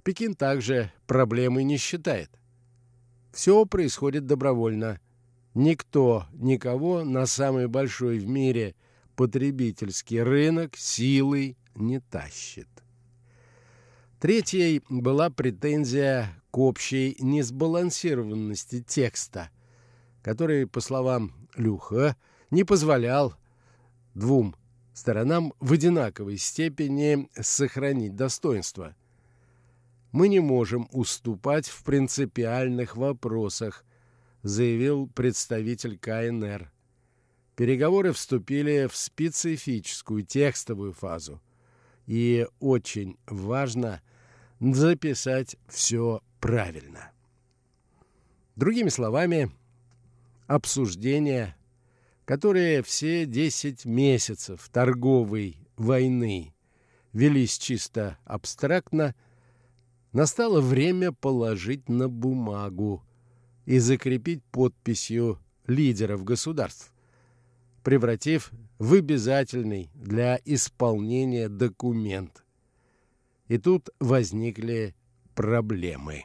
[0.03, 2.31] Пекин также проблемой не считает.
[3.33, 5.01] Все происходит добровольно.
[5.53, 8.75] Никто никого на самый большой в мире
[9.17, 12.69] потребительский рынок силой не тащит.
[14.21, 19.51] Третьей была претензия общей несбалансированности текста,
[20.23, 22.17] который, по словам Люха,
[22.51, 23.35] не позволял
[24.15, 24.57] двум
[24.93, 28.95] сторонам в одинаковой степени сохранить достоинство.
[30.13, 33.85] «Мы не можем уступать в принципиальных вопросах»,
[34.47, 36.71] заявил представитель КНР.
[37.57, 41.41] Переговоры вступили в специфическую текстовую фазу.
[42.07, 44.01] И очень важно
[44.61, 47.13] записать все правильно.
[48.57, 49.51] Другими словами,
[50.47, 51.57] обсуждения
[52.27, 56.53] которые все десять месяцев торговой войны
[57.13, 59.15] велись чисто абстрактно,
[60.13, 63.05] настало время положить на бумагу
[63.65, 66.93] и закрепить подписью лидеров государств,
[67.85, 72.45] превратив в обязательный для исполнения документ.
[73.47, 74.97] И тут возникли
[75.37, 76.25] проблемы.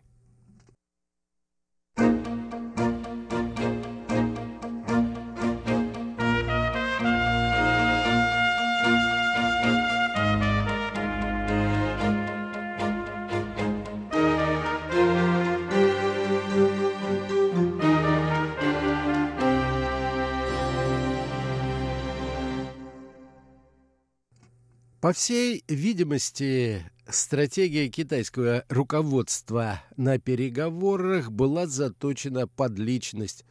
[25.01, 33.45] По всей видимости, стратегия китайского руководства на переговорах была заточена под личность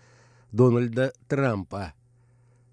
[0.52, 1.94] Дональда Трампа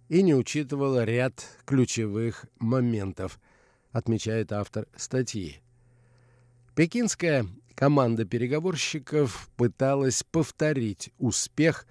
[0.10, 3.40] и не учитывала ряд ключевых моментов,
[3.92, 5.62] отмечает автор статьи.
[6.76, 11.86] Пекинская команда переговорщиков пыталась повторить успех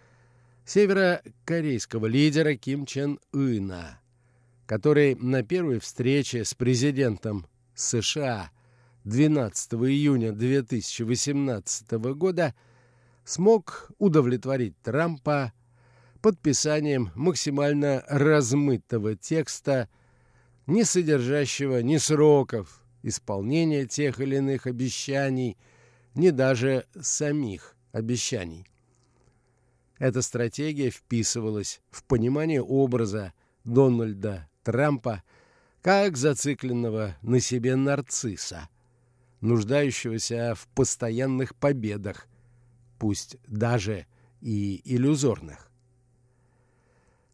[0.64, 4.00] северокорейского лидера Ким Чен Ына–
[4.66, 8.50] который на первой встрече с президентом США
[9.06, 12.56] 12 июня 2018 года
[13.24, 15.52] смог удовлетворить Трампа
[16.20, 19.88] подписанием максимально размытого текста,
[20.66, 25.56] не содержащего ни сроков исполнения тех или иных обещаний,
[26.16, 28.66] ни даже самих обещаний.
[30.00, 35.22] Эта стратегия вписывалась в понимание образа Дональда Трампа
[35.80, 38.68] как зацикленного на себе нарцисса,
[39.46, 42.26] нуждающегося в постоянных победах,
[42.98, 44.06] пусть даже
[44.40, 45.70] и иллюзорных.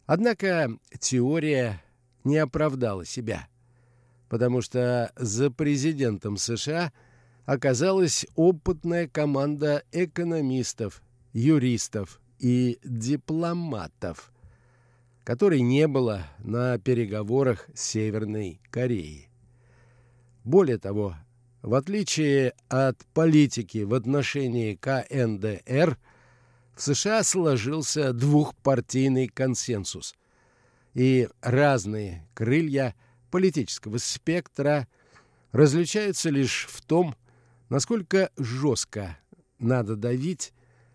[0.06, 1.82] Однако теория
[2.24, 3.48] не оправдала себя,
[4.28, 6.92] потому что за президентом США
[7.44, 11.02] оказалась опытная команда экономистов,
[11.32, 14.32] юристов и дипломатов,
[15.24, 19.28] которой не было на переговорах с Северной Кореей.
[20.44, 21.16] Более того,
[21.62, 25.96] в отличие от политики в отношении КНДР,
[26.74, 30.14] в США сложился двухпартийный консенсус,
[30.94, 32.94] и разные крылья
[33.30, 34.88] политического спектра
[35.52, 37.14] различаются лишь в том,
[37.68, 39.18] насколько жестко
[39.58, 40.52] надо давить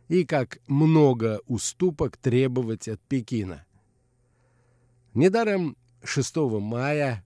[0.09, 3.65] и как много уступок требовать от Пекина.
[5.13, 7.24] Недаром 6 мая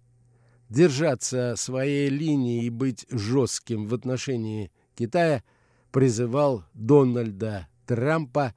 [0.72, 5.44] держаться своей линии и быть жестким в отношении Китая
[5.92, 8.56] призывал Дональда Трампа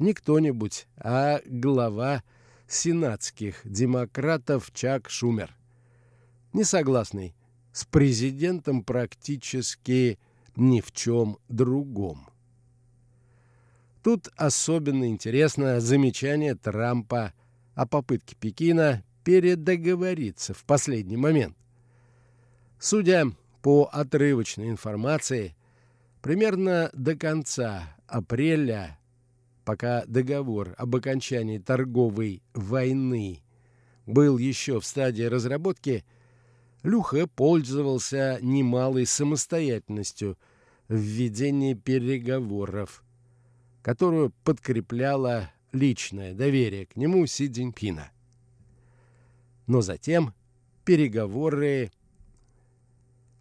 [0.00, 2.24] не кто-нибудь, а глава
[2.66, 5.56] сенатских демократов Чак Шумер,
[6.52, 7.32] не согласный
[7.72, 10.18] с президентом практически
[10.56, 12.28] ни в чем другом.
[14.02, 17.32] Тут особенно интересно замечание Трампа
[17.76, 21.56] о попытке Пекина передоговориться в последний момент.
[22.78, 23.26] Судя
[23.62, 25.54] по отрывочной информации,
[26.20, 28.98] примерно до конца апреля,
[29.64, 33.42] пока договор об окончании торговой войны
[34.06, 36.04] был еще в стадии разработки,
[36.82, 40.36] Люха пользовался немалой самостоятельностью
[40.88, 43.04] в ведении переговоров,
[43.82, 48.10] которую подкрепляло личное доверие к нему Си Цзиньпина.
[49.66, 50.34] Но затем
[50.84, 51.90] переговоры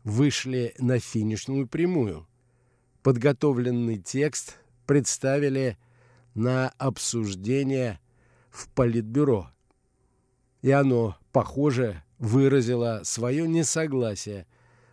[0.04, 2.28] вышли на финишную прямую.
[3.04, 5.78] Подготовленный текст представили
[6.34, 8.00] на обсуждение
[8.50, 9.50] в Политбюро.
[10.62, 14.46] И оно, похоже, выразило свое несогласие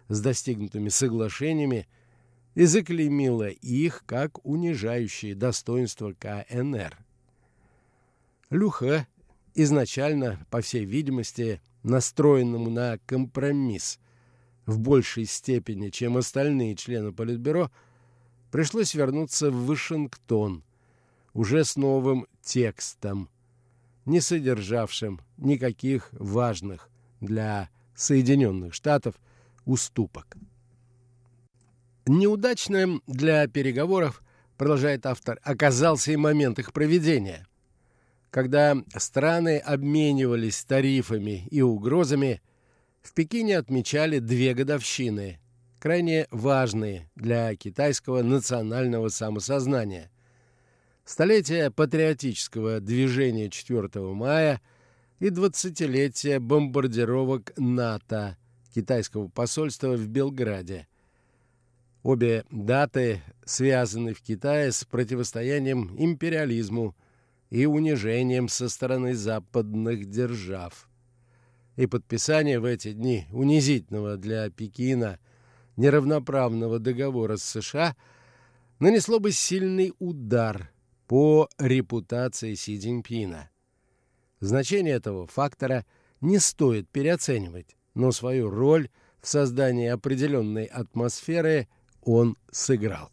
[0.08, 1.86] с достигнутыми соглашениями
[2.54, 6.96] и заклеймило их как унижающие достоинство КНР.
[8.50, 9.06] Люха,
[9.62, 13.98] изначально, по всей видимости, настроенному на компромисс
[14.66, 17.70] в большей степени, чем остальные члены Политбюро,
[18.52, 20.62] пришлось вернуться в Вашингтон
[21.34, 23.28] уже с новым текстом,
[24.04, 26.88] не содержавшим никаких важных
[27.20, 29.16] для Соединенных Штатов
[29.64, 30.36] уступок.
[32.06, 34.22] Неудачным для переговоров,
[34.56, 37.47] продолжает автор, оказался и момент их проведения.
[38.30, 42.42] Когда страны обменивались тарифами и угрозами,
[43.00, 45.40] в Пекине отмечали две годовщины,
[45.78, 50.10] крайне важные для китайского национального самосознания.
[51.04, 54.60] Столетие патриотического движения 4 мая
[55.20, 58.36] и 20-летие бомбардировок НАТО
[58.74, 60.86] китайского посольства в Белграде.
[62.02, 66.94] Обе даты связаны в Китае с противостоянием империализму
[67.50, 70.88] и унижением со стороны западных держав.
[71.76, 75.18] И подписание в эти дни унизительного для Пекина
[75.76, 77.96] неравноправного договора с США
[78.80, 80.72] нанесло бы сильный удар
[81.06, 83.50] по репутации Си Цзиньпина.
[84.40, 85.86] Значение этого фактора
[86.20, 88.88] не стоит переоценивать, но свою роль
[89.20, 91.68] в создании определенной атмосферы
[92.02, 93.10] он сыграл.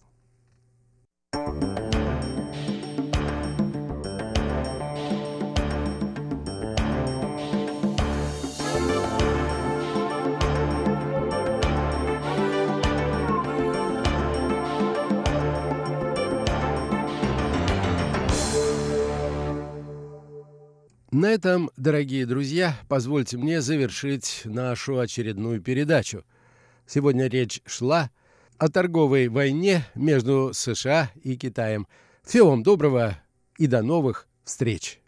[21.15, 26.25] На этом, дорогие друзья, позвольте мне завершить нашу очередную передачу.
[26.85, 28.11] Сегодня речь шла
[28.57, 31.87] о торговой войне между США и Китаем.
[32.21, 33.17] Всего вам доброго
[33.57, 34.99] и до новых встреч!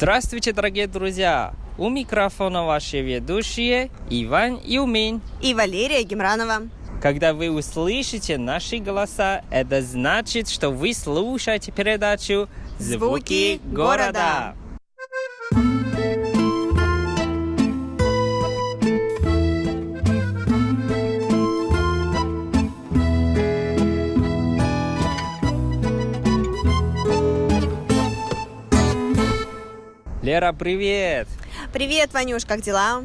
[0.00, 1.52] Здравствуйте, дорогие друзья!
[1.76, 6.68] У микрофона ваши ведущие Иван Юмин и Валерия Гемранова.
[7.02, 12.48] Когда вы услышите наши голоса, это значит, что вы слушаете передачу
[12.78, 14.54] «Звуки, Звуки города».
[30.30, 31.26] Лера, привет!
[31.72, 33.02] Привет, Ванюш, как дела?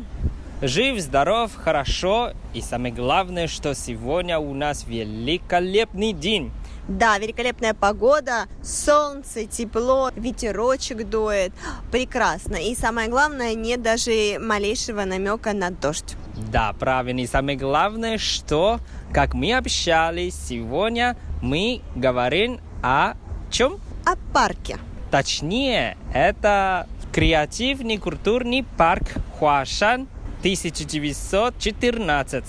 [0.61, 2.34] Жив, здоров, хорошо.
[2.53, 6.51] И самое главное, что сегодня у нас великолепный день.
[6.88, 11.51] Да, великолепная погода, солнце, тепло, ветерочек дует.
[11.91, 12.57] Прекрасно.
[12.57, 16.15] И самое главное, нет даже малейшего намека на дождь.
[16.51, 17.21] Да, правильно.
[17.21, 18.80] И самое главное, что,
[19.11, 23.15] как мы общались, сегодня мы говорим о
[23.49, 23.80] чем?
[24.05, 24.78] О парке.
[25.09, 29.03] Точнее, это креативный культурный парк
[29.39, 30.09] Хуашан
[30.39, 32.43] 1914.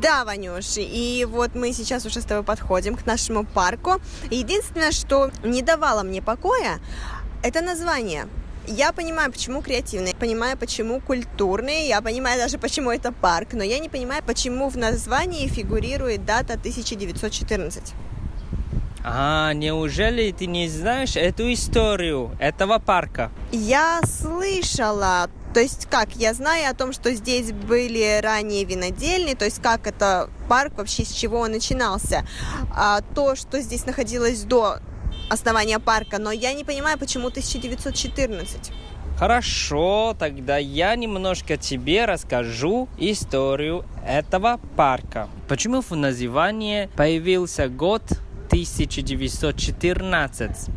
[0.00, 4.00] Да, Ванюш, и вот мы сейчас уже с тобой подходим к нашему парку.
[4.30, 6.78] Единственное, что не давало мне покоя,
[7.42, 8.28] это название.
[8.68, 13.80] Я понимаю, почему креативный, понимаю, почему культурный, я понимаю даже, почему это парк, но я
[13.80, 17.92] не понимаю, почему в названии фигурирует дата 1914.
[19.04, 23.32] А, неужели ты не знаешь эту историю этого парка?
[23.50, 29.44] Я слышала, то есть как, я знаю о том, что здесь были ранее винодельни, то
[29.44, 32.24] есть как это парк вообще, с чего он начинался.
[32.72, 34.78] А то, что здесь находилось до
[35.28, 38.72] основания парка, но я не понимаю, почему 1914.
[39.18, 45.28] Хорошо, тогда я немножко тебе расскажу историю этого парка.
[45.48, 48.02] Почему в названии появился год
[48.52, 50.70] 1914?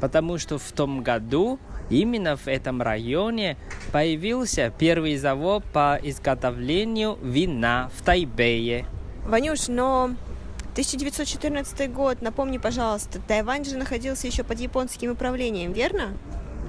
[0.00, 1.58] Потому что в том году
[1.90, 3.58] именно в этом районе
[3.92, 8.86] появился первый завод по изготовлению вина в Тайбэе.
[9.26, 10.12] Ванюш, но
[10.72, 16.14] 1914 год, напомни, пожалуйста, Тайвань же находился еще под японским управлением, верно?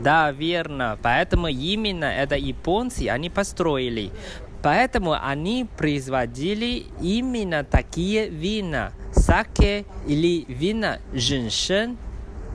[0.03, 0.99] Да, верно.
[1.01, 4.12] Поэтому именно это японцы они построили.
[4.62, 8.91] Поэтому они производили именно такие вина.
[9.14, 11.97] Саке или вина женьшен,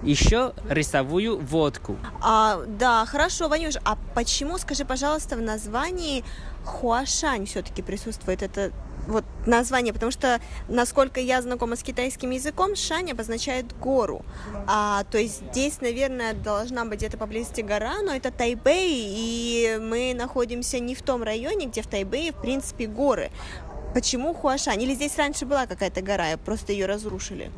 [0.02, 1.96] еще рисовую водку.
[2.20, 6.24] А, да, хорошо, Ванюш, а почему, скажи, пожалуйста, в названии
[6.64, 8.72] Хуашань все-таки присутствует это
[9.06, 14.24] вот название, потому что, насколько я знакома с китайским языком, шань обозначает гору.
[14.66, 20.14] А, то есть здесь, наверное, должна быть где-то поблизости гора, но это Тайбэй, и мы
[20.14, 23.30] находимся не в том районе, где в Тайбэе, в принципе, горы.
[23.94, 24.82] Почему Хуашань?
[24.82, 27.50] Или здесь раньше была какая-то гора, просто ее разрушили?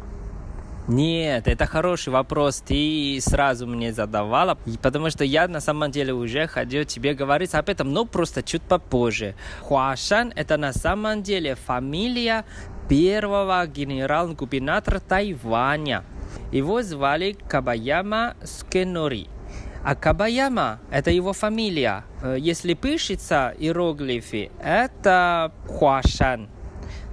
[0.88, 2.62] Нет, это хороший вопрос.
[2.64, 7.68] Ты сразу мне задавала, потому что я на самом деле уже хотел тебе говорить об
[7.68, 9.34] этом, но просто чуть попозже.
[9.62, 12.44] Хуашан– это на самом деле фамилия
[12.88, 16.04] первого генерал-губернатора Тайваня.
[16.52, 19.26] Его звали Кабаяма Скенори.
[19.82, 22.04] А Кабаяма– это его фамилия.
[22.22, 26.48] Э, если пишется иероглифы, это Хуашан.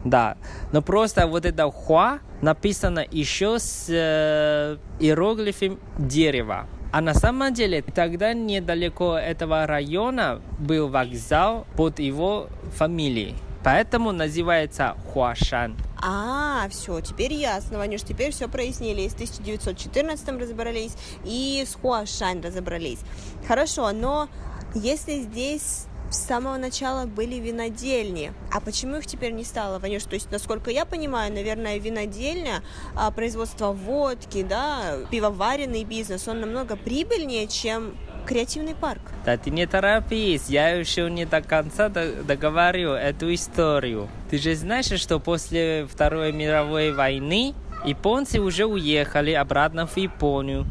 [0.05, 0.38] Да,
[0.71, 6.67] но просто вот это хуа написано еще с э, иероглифом дерева.
[6.91, 13.35] А на самом деле тогда недалеко этого района был вокзал под его фамилией.
[13.63, 15.77] Поэтому называется Хуашан.
[16.05, 19.07] А, все, теперь ясно, Ванюш, теперь все прояснили.
[19.07, 22.99] С 1914 разобрались, и с Хуашань разобрались.
[23.47, 24.27] Хорошо, но
[24.75, 28.32] если здесь с самого начала были винодельни.
[28.51, 30.03] А почему их теперь не стало, Ванюш?
[30.03, 32.64] То есть, насколько я понимаю, наверное, винодельня,
[32.95, 39.01] а, производство водки, да, пивоваренный бизнес, он намного прибыльнее, чем креативный парк.
[39.26, 44.07] Да ты не торопись, я еще не до конца договорю эту историю.
[44.30, 47.53] Ты же знаешь, что после Второй мировой войны
[47.86, 50.66] японцы уже уехали обратно в Японию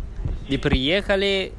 [0.49, 1.53] и приехали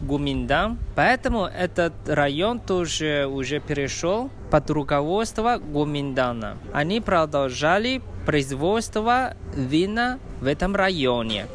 [0.00, 0.78] Гуминдан.
[0.94, 6.56] Поэтому этот район тоже уже перешел под руководство Гуминдана.
[6.72, 11.46] Они продолжали производство вина в этом районе.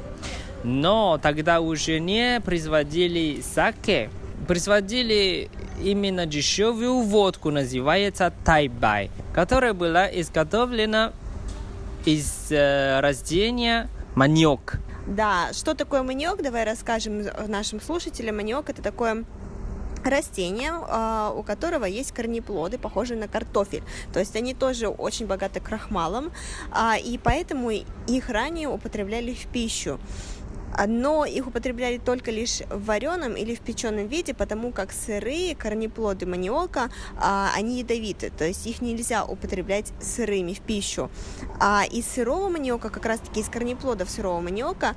[0.64, 4.10] Но тогда уже не производили саке,
[4.48, 5.50] производили
[5.84, 11.14] именно дешевую водку, называется тайбай, которая была изготовлена
[12.06, 14.80] из э, растения маниок.
[15.08, 18.38] Да, что такое маниок, давай расскажем нашим слушателям.
[18.38, 19.26] Маниок это такое
[20.04, 23.84] растение, а, у которого есть корнеплоды, похожие на картофель.
[24.14, 26.32] То есть они тоже очень богаты крахмалом,
[26.72, 30.00] а, и поэтому их ранее употребляли в пищу
[30.88, 36.26] но их употребляли только лишь в вареном или в печеном виде, потому как сырые корнеплоды
[36.26, 41.10] маниока, а, они ядовиты, то есть их нельзя употреблять сырыми в пищу.
[41.60, 44.96] А из сырого маниока, как раз-таки из корнеплодов сырого маниока,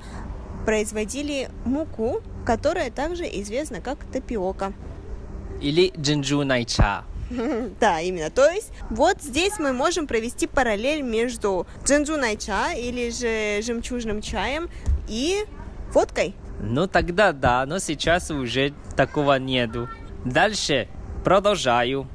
[0.65, 4.73] производили муку, которая также известна как тапиока.
[5.61, 7.05] Или джинджу найча.
[7.79, 8.29] Да, именно.
[8.29, 14.69] То есть вот здесь мы можем провести параллель между джинджу найча или же жемчужным чаем
[15.07, 15.45] и
[15.95, 16.35] Водкой?
[16.59, 19.87] Ну тогда да, но сейчас уже такого нету.
[20.25, 20.89] Дальше
[21.23, 22.07] продолжаю.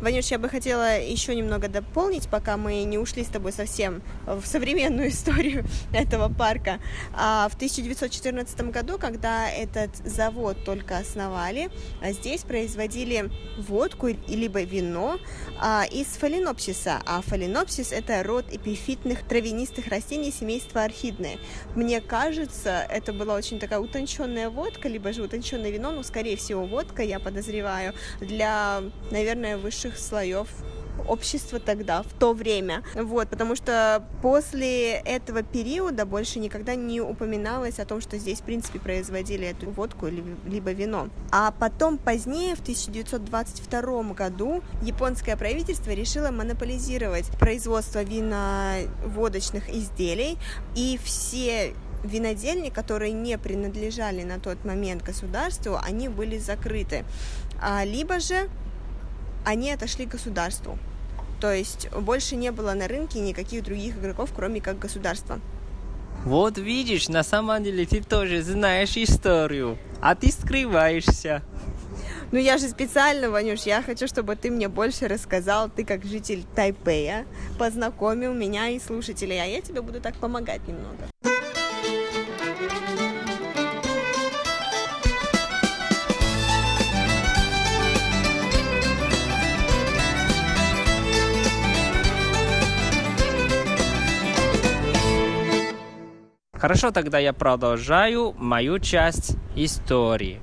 [0.00, 4.44] Ванюш, я бы хотела еще немного дополнить, пока мы не ушли с тобой совсем в
[4.44, 6.80] современную историю этого парка.
[7.14, 11.70] А в 1914 году, когда этот завод только основали,
[12.02, 15.18] а здесь производили водку либо вино
[15.58, 17.00] а, из фаленопсиса.
[17.06, 21.38] А фаленопсис– это род эпифитных травянистых растений семейства орхидные.
[21.74, 26.66] Мне кажется, это была очень такая утонченная водка, либо же утонченное вино, ну, скорее всего,
[26.66, 30.48] водка, я подозреваю, для, наверное, высших высших слоев
[31.08, 32.82] общества тогда, в то время.
[32.94, 38.44] Вот, потому что после этого периода больше никогда не упоминалось о том, что здесь, в
[38.44, 41.08] принципе, производили эту водку либо вино.
[41.30, 50.38] А потом, позднее, в 1922 году, японское правительство решило монополизировать производство виноводочных изделий,
[50.74, 57.04] и все винодельни, которые не принадлежали на тот момент государству, они были закрыты.
[57.60, 58.48] А, либо же
[59.46, 60.76] они отошли к государству.
[61.40, 65.40] То есть больше не было на рынке никаких других игроков, кроме как государства.
[66.24, 71.42] Вот видишь, на самом деле ты тоже знаешь историю, а ты скрываешься.
[72.32, 76.44] Ну я же специально, Ванюш, я хочу, чтобы ты мне больше рассказал, ты как житель
[76.56, 77.24] Тайпея,
[77.56, 81.06] познакомил меня и слушателей, а я тебе буду так помогать немного.
[96.58, 100.40] Хорошо, тогда я продолжаю мою часть истории.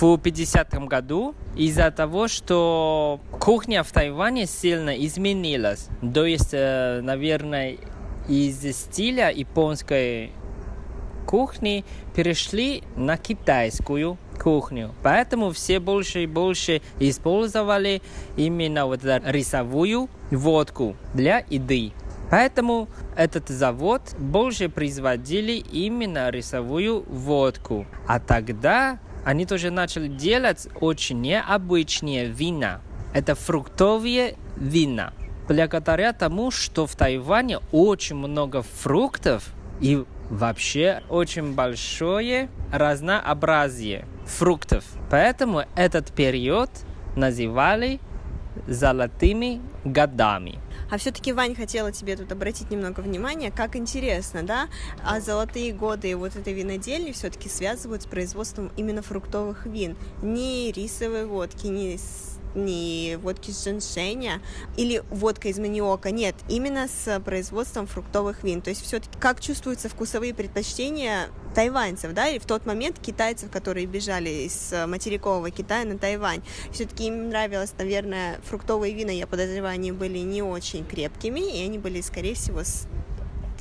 [0.00, 7.78] В 50 году из-за того, что кухня в Тайване сильно изменилась, то есть, э, наверное,
[8.28, 10.30] из стиля японской
[11.26, 11.84] кухни
[12.14, 14.94] перешли на китайскую кухню.
[15.02, 18.00] Поэтому все больше и больше использовали
[18.36, 21.92] именно вот эту рисовую водку для еды.
[22.30, 27.86] Поэтому этот завод больше производили именно рисовую водку.
[28.06, 32.80] А тогда они тоже начали делать очень необычные вина.
[33.14, 35.12] Это фруктовые вина.
[35.48, 44.84] Благодаря тому, что в Тайване очень много фруктов и вообще очень большое разнообразие фруктов.
[45.10, 46.68] Поэтому этот период
[47.16, 48.00] называли
[48.66, 50.58] золотыми годами.
[50.90, 54.68] А все-таки, Вань, хотела тебе тут обратить немного внимания, как интересно, да,
[55.04, 61.26] а золотые годы вот этой винодельни все-таки связывают с производством именно фруктовых вин, не рисовой
[61.26, 61.94] водки, не
[62.54, 64.40] не водки с женьшеня
[64.76, 68.62] или водка из маниока, нет, именно с производством фруктовых вин.
[68.62, 73.86] То есть все-таки как чувствуются вкусовые предпочтения тайваньцев, да, и в тот момент китайцев, которые
[73.86, 76.42] бежали из материкового Китая на Тайвань.
[76.72, 81.78] Все-таки им нравилось, наверное, фруктовые вина, я подозреваю, они были не очень крепкими, и они
[81.78, 82.62] были, скорее всего,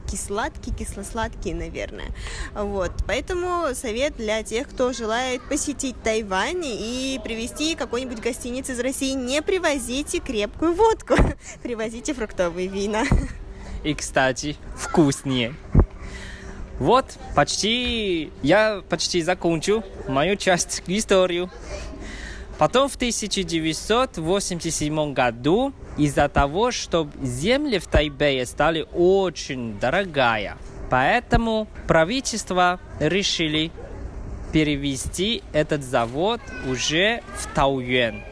[0.10, 2.08] кисло-сладкие, кисло-сладкие, наверное.
[2.54, 9.14] Вот, поэтому совет для тех, кто желает посетить Тайвань и привезти какой-нибудь гостиниц из России,
[9.14, 11.16] не привозите крепкую водку,
[11.64, 13.04] привозите фруктовые вина.
[13.84, 15.56] И, кстати, вкуснее.
[16.80, 21.50] Вот, почти, я почти закончу мою часть историю.
[22.58, 30.58] Потом в 1987 году из-за того, что земли в Тайбэе стали очень дорогая,
[30.90, 33.72] поэтому правительство решили
[34.52, 38.24] перевести этот завод уже в Тауюэн.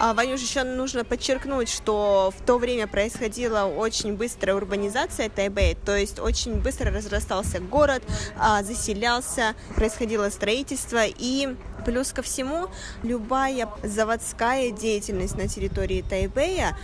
[0.00, 5.96] А, Ванюш, еще нужно подчеркнуть, что в то время происходила очень быстрая урбанизация Тайбэя, то
[5.96, 8.04] есть очень быстро разрастался город,
[8.38, 11.48] а, заселялся, происходило строительство, и
[11.88, 12.66] плюс ко всему
[13.02, 16.76] любая заводская деятельность на территории Тайбэя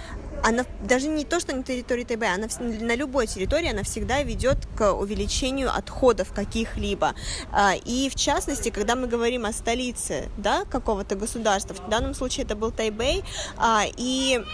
[0.43, 4.59] она даже не то, что на территории ТБ, она на любой территории она всегда ведет
[4.77, 7.15] к увеличению отходов каких-либо.
[7.51, 12.45] А, и в частности, когда мы говорим о столице да, какого-то государства, в данном случае
[12.45, 13.25] это был Тайбэй,
[13.57, 14.45] а, и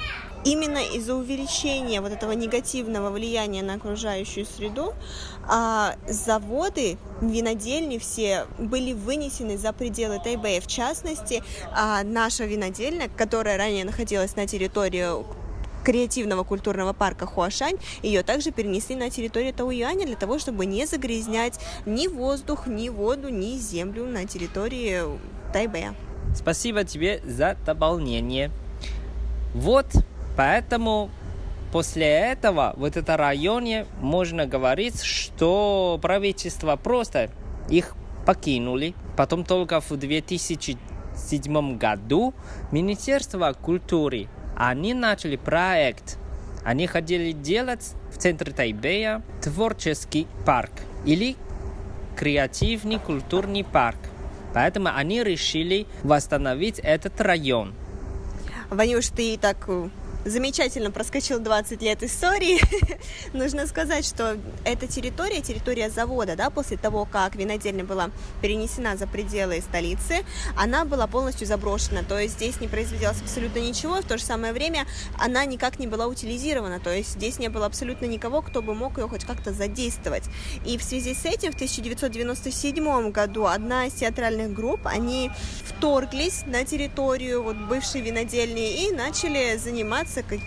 [0.44, 4.94] именно из-за увеличения вот этого негативного влияния на окружающую среду
[5.46, 10.60] а, заводы, винодельни все были вынесены за пределы Тайбэя.
[10.60, 15.06] В частности, а, наша винодельня, которая ранее находилась на территории
[15.84, 21.58] креативного культурного парка Хуашань, ее также перенесли на территорию Тауюаня для того, чтобы не загрязнять
[21.86, 25.02] ни воздух, ни воду, ни землю на территории
[25.52, 25.94] Тайбэя.
[26.34, 28.50] Спасибо тебе за дополнение.
[29.54, 29.86] Вот,
[30.40, 31.10] поэтому
[31.70, 37.30] после этого в этом районе можно говорить, что правительство просто
[37.68, 38.94] их покинули.
[39.18, 42.32] Потом только в 2007 году
[42.72, 46.16] Министерство культуры они начали проект.
[46.64, 50.72] Они хотели делать в центре Тайбэя творческий парк
[51.04, 51.36] или
[52.16, 53.98] креативный культурный парк.
[54.54, 57.74] Поэтому они решили восстановить этот район.
[58.70, 59.68] Ванюш, ты так
[60.24, 62.60] замечательно проскочил 20 лет истории.
[63.32, 68.10] Нужно сказать, что эта территория, территория завода, да, после того, как винодельня была
[68.42, 70.24] перенесена за пределы столицы,
[70.56, 74.52] она была полностью заброшена, то есть здесь не производилось абсолютно ничего, в то же самое
[74.52, 74.86] время
[75.18, 78.98] она никак не была утилизирована, то есть здесь не было абсолютно никого, кто бы мог
[78.98, 80.24] ее хоть как-то задействовать.
[80.66, 85.30] И в связи с этим в 1997 году одна из театральных групп, они
[85.64, 90.40] вторглись на территорию вот бывшей винодельни и начали заниматься заниматься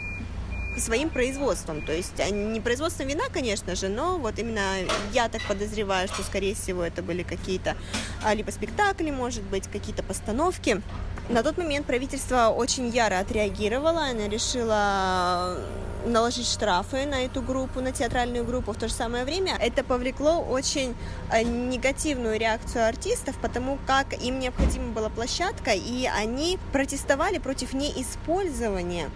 [0.77, 1.81] своим производством.
[1.85, 4.77] То есть не производством вина, конечно же, но вот именно
[5.13, 7.75] я так подозреваю, что, скорее всего, это были какие-то
[8.23, 10.81] а, либо спектакли, может быть, какие-то постановки.
[11.29, 15.57] На тот момент правительство очень яро отреагировало, оно решило
[16.05, 18.73] наложить штрафы на эту группу, на театральную группу.
[18.73, 20.95] В то же самое время это повлекло очень
[21.31, 29.09] негативную реакцию артистов, потому как им необходима была площадка, и они протестовали против неиспользования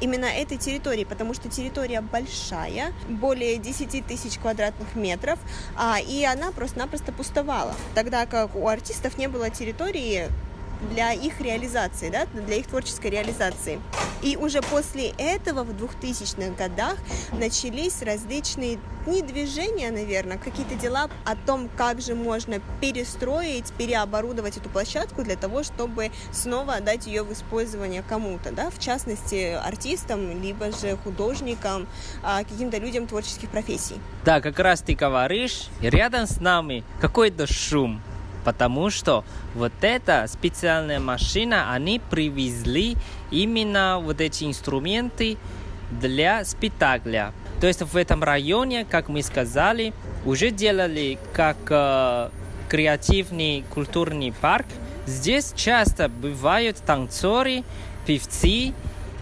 [0.00, 5.38] именно этой территории, потому что территория большая, более 10 тысяч квадратных метров,
[5.76, 10.28] а, и она просто-напросто пустовала, тогда как у артистов не было территории
[10.90, 13.80] для их реализации, да, для их творческой реализации.
[14.22, 16.96] И уже после этого в 2000-х годах
[17.32, 24.68] начались различные не движения, наверное, какие-то дела о том, как же можно перестроить, переоборудовать эту
[24.68, 30.72] площадку для того, чтобы снова отдать ее в использование кому-то, да, в частности, артистам, либо
[30.72, 31.86] же художникам,
[32.22, 33.96] а, каким-то людям творческих профессий.
[34.24, 38.02] Да, как раз ты говоришь, рядом с нами какой-то шум,
[38.46, 39.24] потому что
[39.56, 42.96] вот эта специальная машина, они привезли
[43.32, 45.36] именно вот эти инструменты
[45.90, 47.32] для спектакля.
[47.60, 49.92] То есть в этом районе, как мы сказали,
[50.24, 52.30] уже делали как э,
[52.68, 54.66] креативный культурный парк.
[55.06, 57.64] Здесь часто бывают танцоры,
[58.06, 58.74] певцы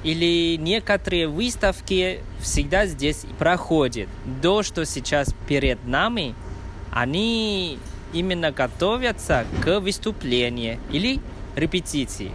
[0.03, 4.11] или некоторые выставки всегда здесь проходят.
[4.43, 6.35] То, что сейчас перед нами,
[6.93, 7.79] они
[8.15, 11.21] именно готовятся к выступлению или
[11.57, 12.33] репетиции.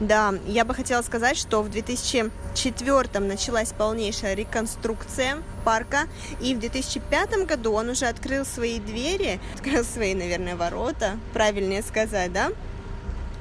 [0.00, 6.02] Да, я бы хотела сказать, что в 2004 началась полнейшая реконструкция парка,
[6.40, 12.30] и в 2005 году он уже открыл свои двери, открыл свои, наверное, ворота, правильнее сказать,
[12.32, 12.50] да,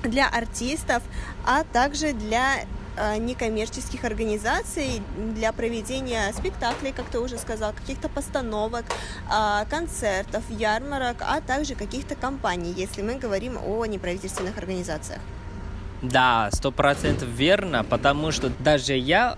[0.03, 1.03] для артистов,
[1.45, 2.65] а также для
[3.19, 5.01] некоммерческих организаций
[5.33, 8.85] для проведения спектаклей, как ты уже сказал, каких-то постановок,
[9.29, 15.19] а, концертов, ярмарок, а также каких-то компаний, если мы говорим о неправительственных организациях.
[16.01, 19.37] Да, сто процентов верно, потому что даже я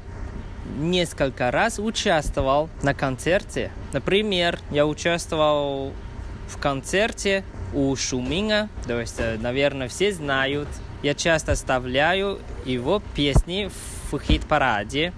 [0.77, 3.71] несколько раз участвовал на концерте.
[3.93, 5.93] Например, я участвовал
[6.47, 7.43] в концерте
[7.73, 10.67] у Шуминга, то есть, э, наверное, все знают
[11.03, 13.69] я часто оставляю его песни
[14.11, 15.13] в хит-параде.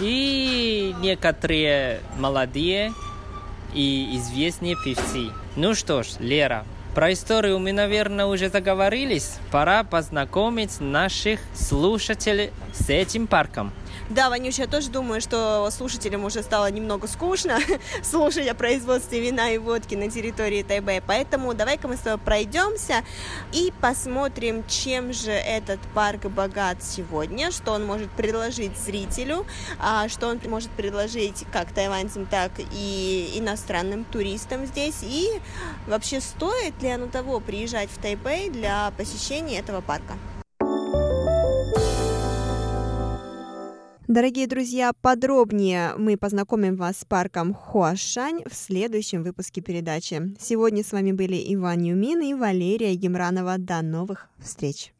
[0.00, 2.92] И некоторые молодые
[3.74, 5.30] и известные певцы.
[5.56, 6.64] Ну что ж, Лера,
[6.94, 9.36] про историю мы, наверное, уже заговорились.
[9.50, 13.72] Пора познакомить наших слушателей с этим парком.
[14.10, 17.58] Да, Ванюш, я тоже думаю, что слушателям уже стало немного скучно
[18.02, 23.02] слушать о производстве вина и водки на территории Тайбэя, поэтому давай-ка мы с тобой пройдемся
[23.52, 29.46] и посмотрим, чем же этот парк богат сегодня, что он может предложить зрителю,
[29.78, 35.30] а, что он может предложить как тайваньцам, так и иностранным туристам здесь, и
[35.86, 40.12] вообще стоит ли оно того приезжать в Тайбэй для посещения этого парка.
[44.06, 50.36] Дорогие друзья, подробнее мы познакомим вас с парком Хуашань в следующем выпуске передачи.
[50.38, 53.56] Сегодня с вами были Иван Юмин и Валерия Гемранова.
[53.56, 54.92] До новых встреч!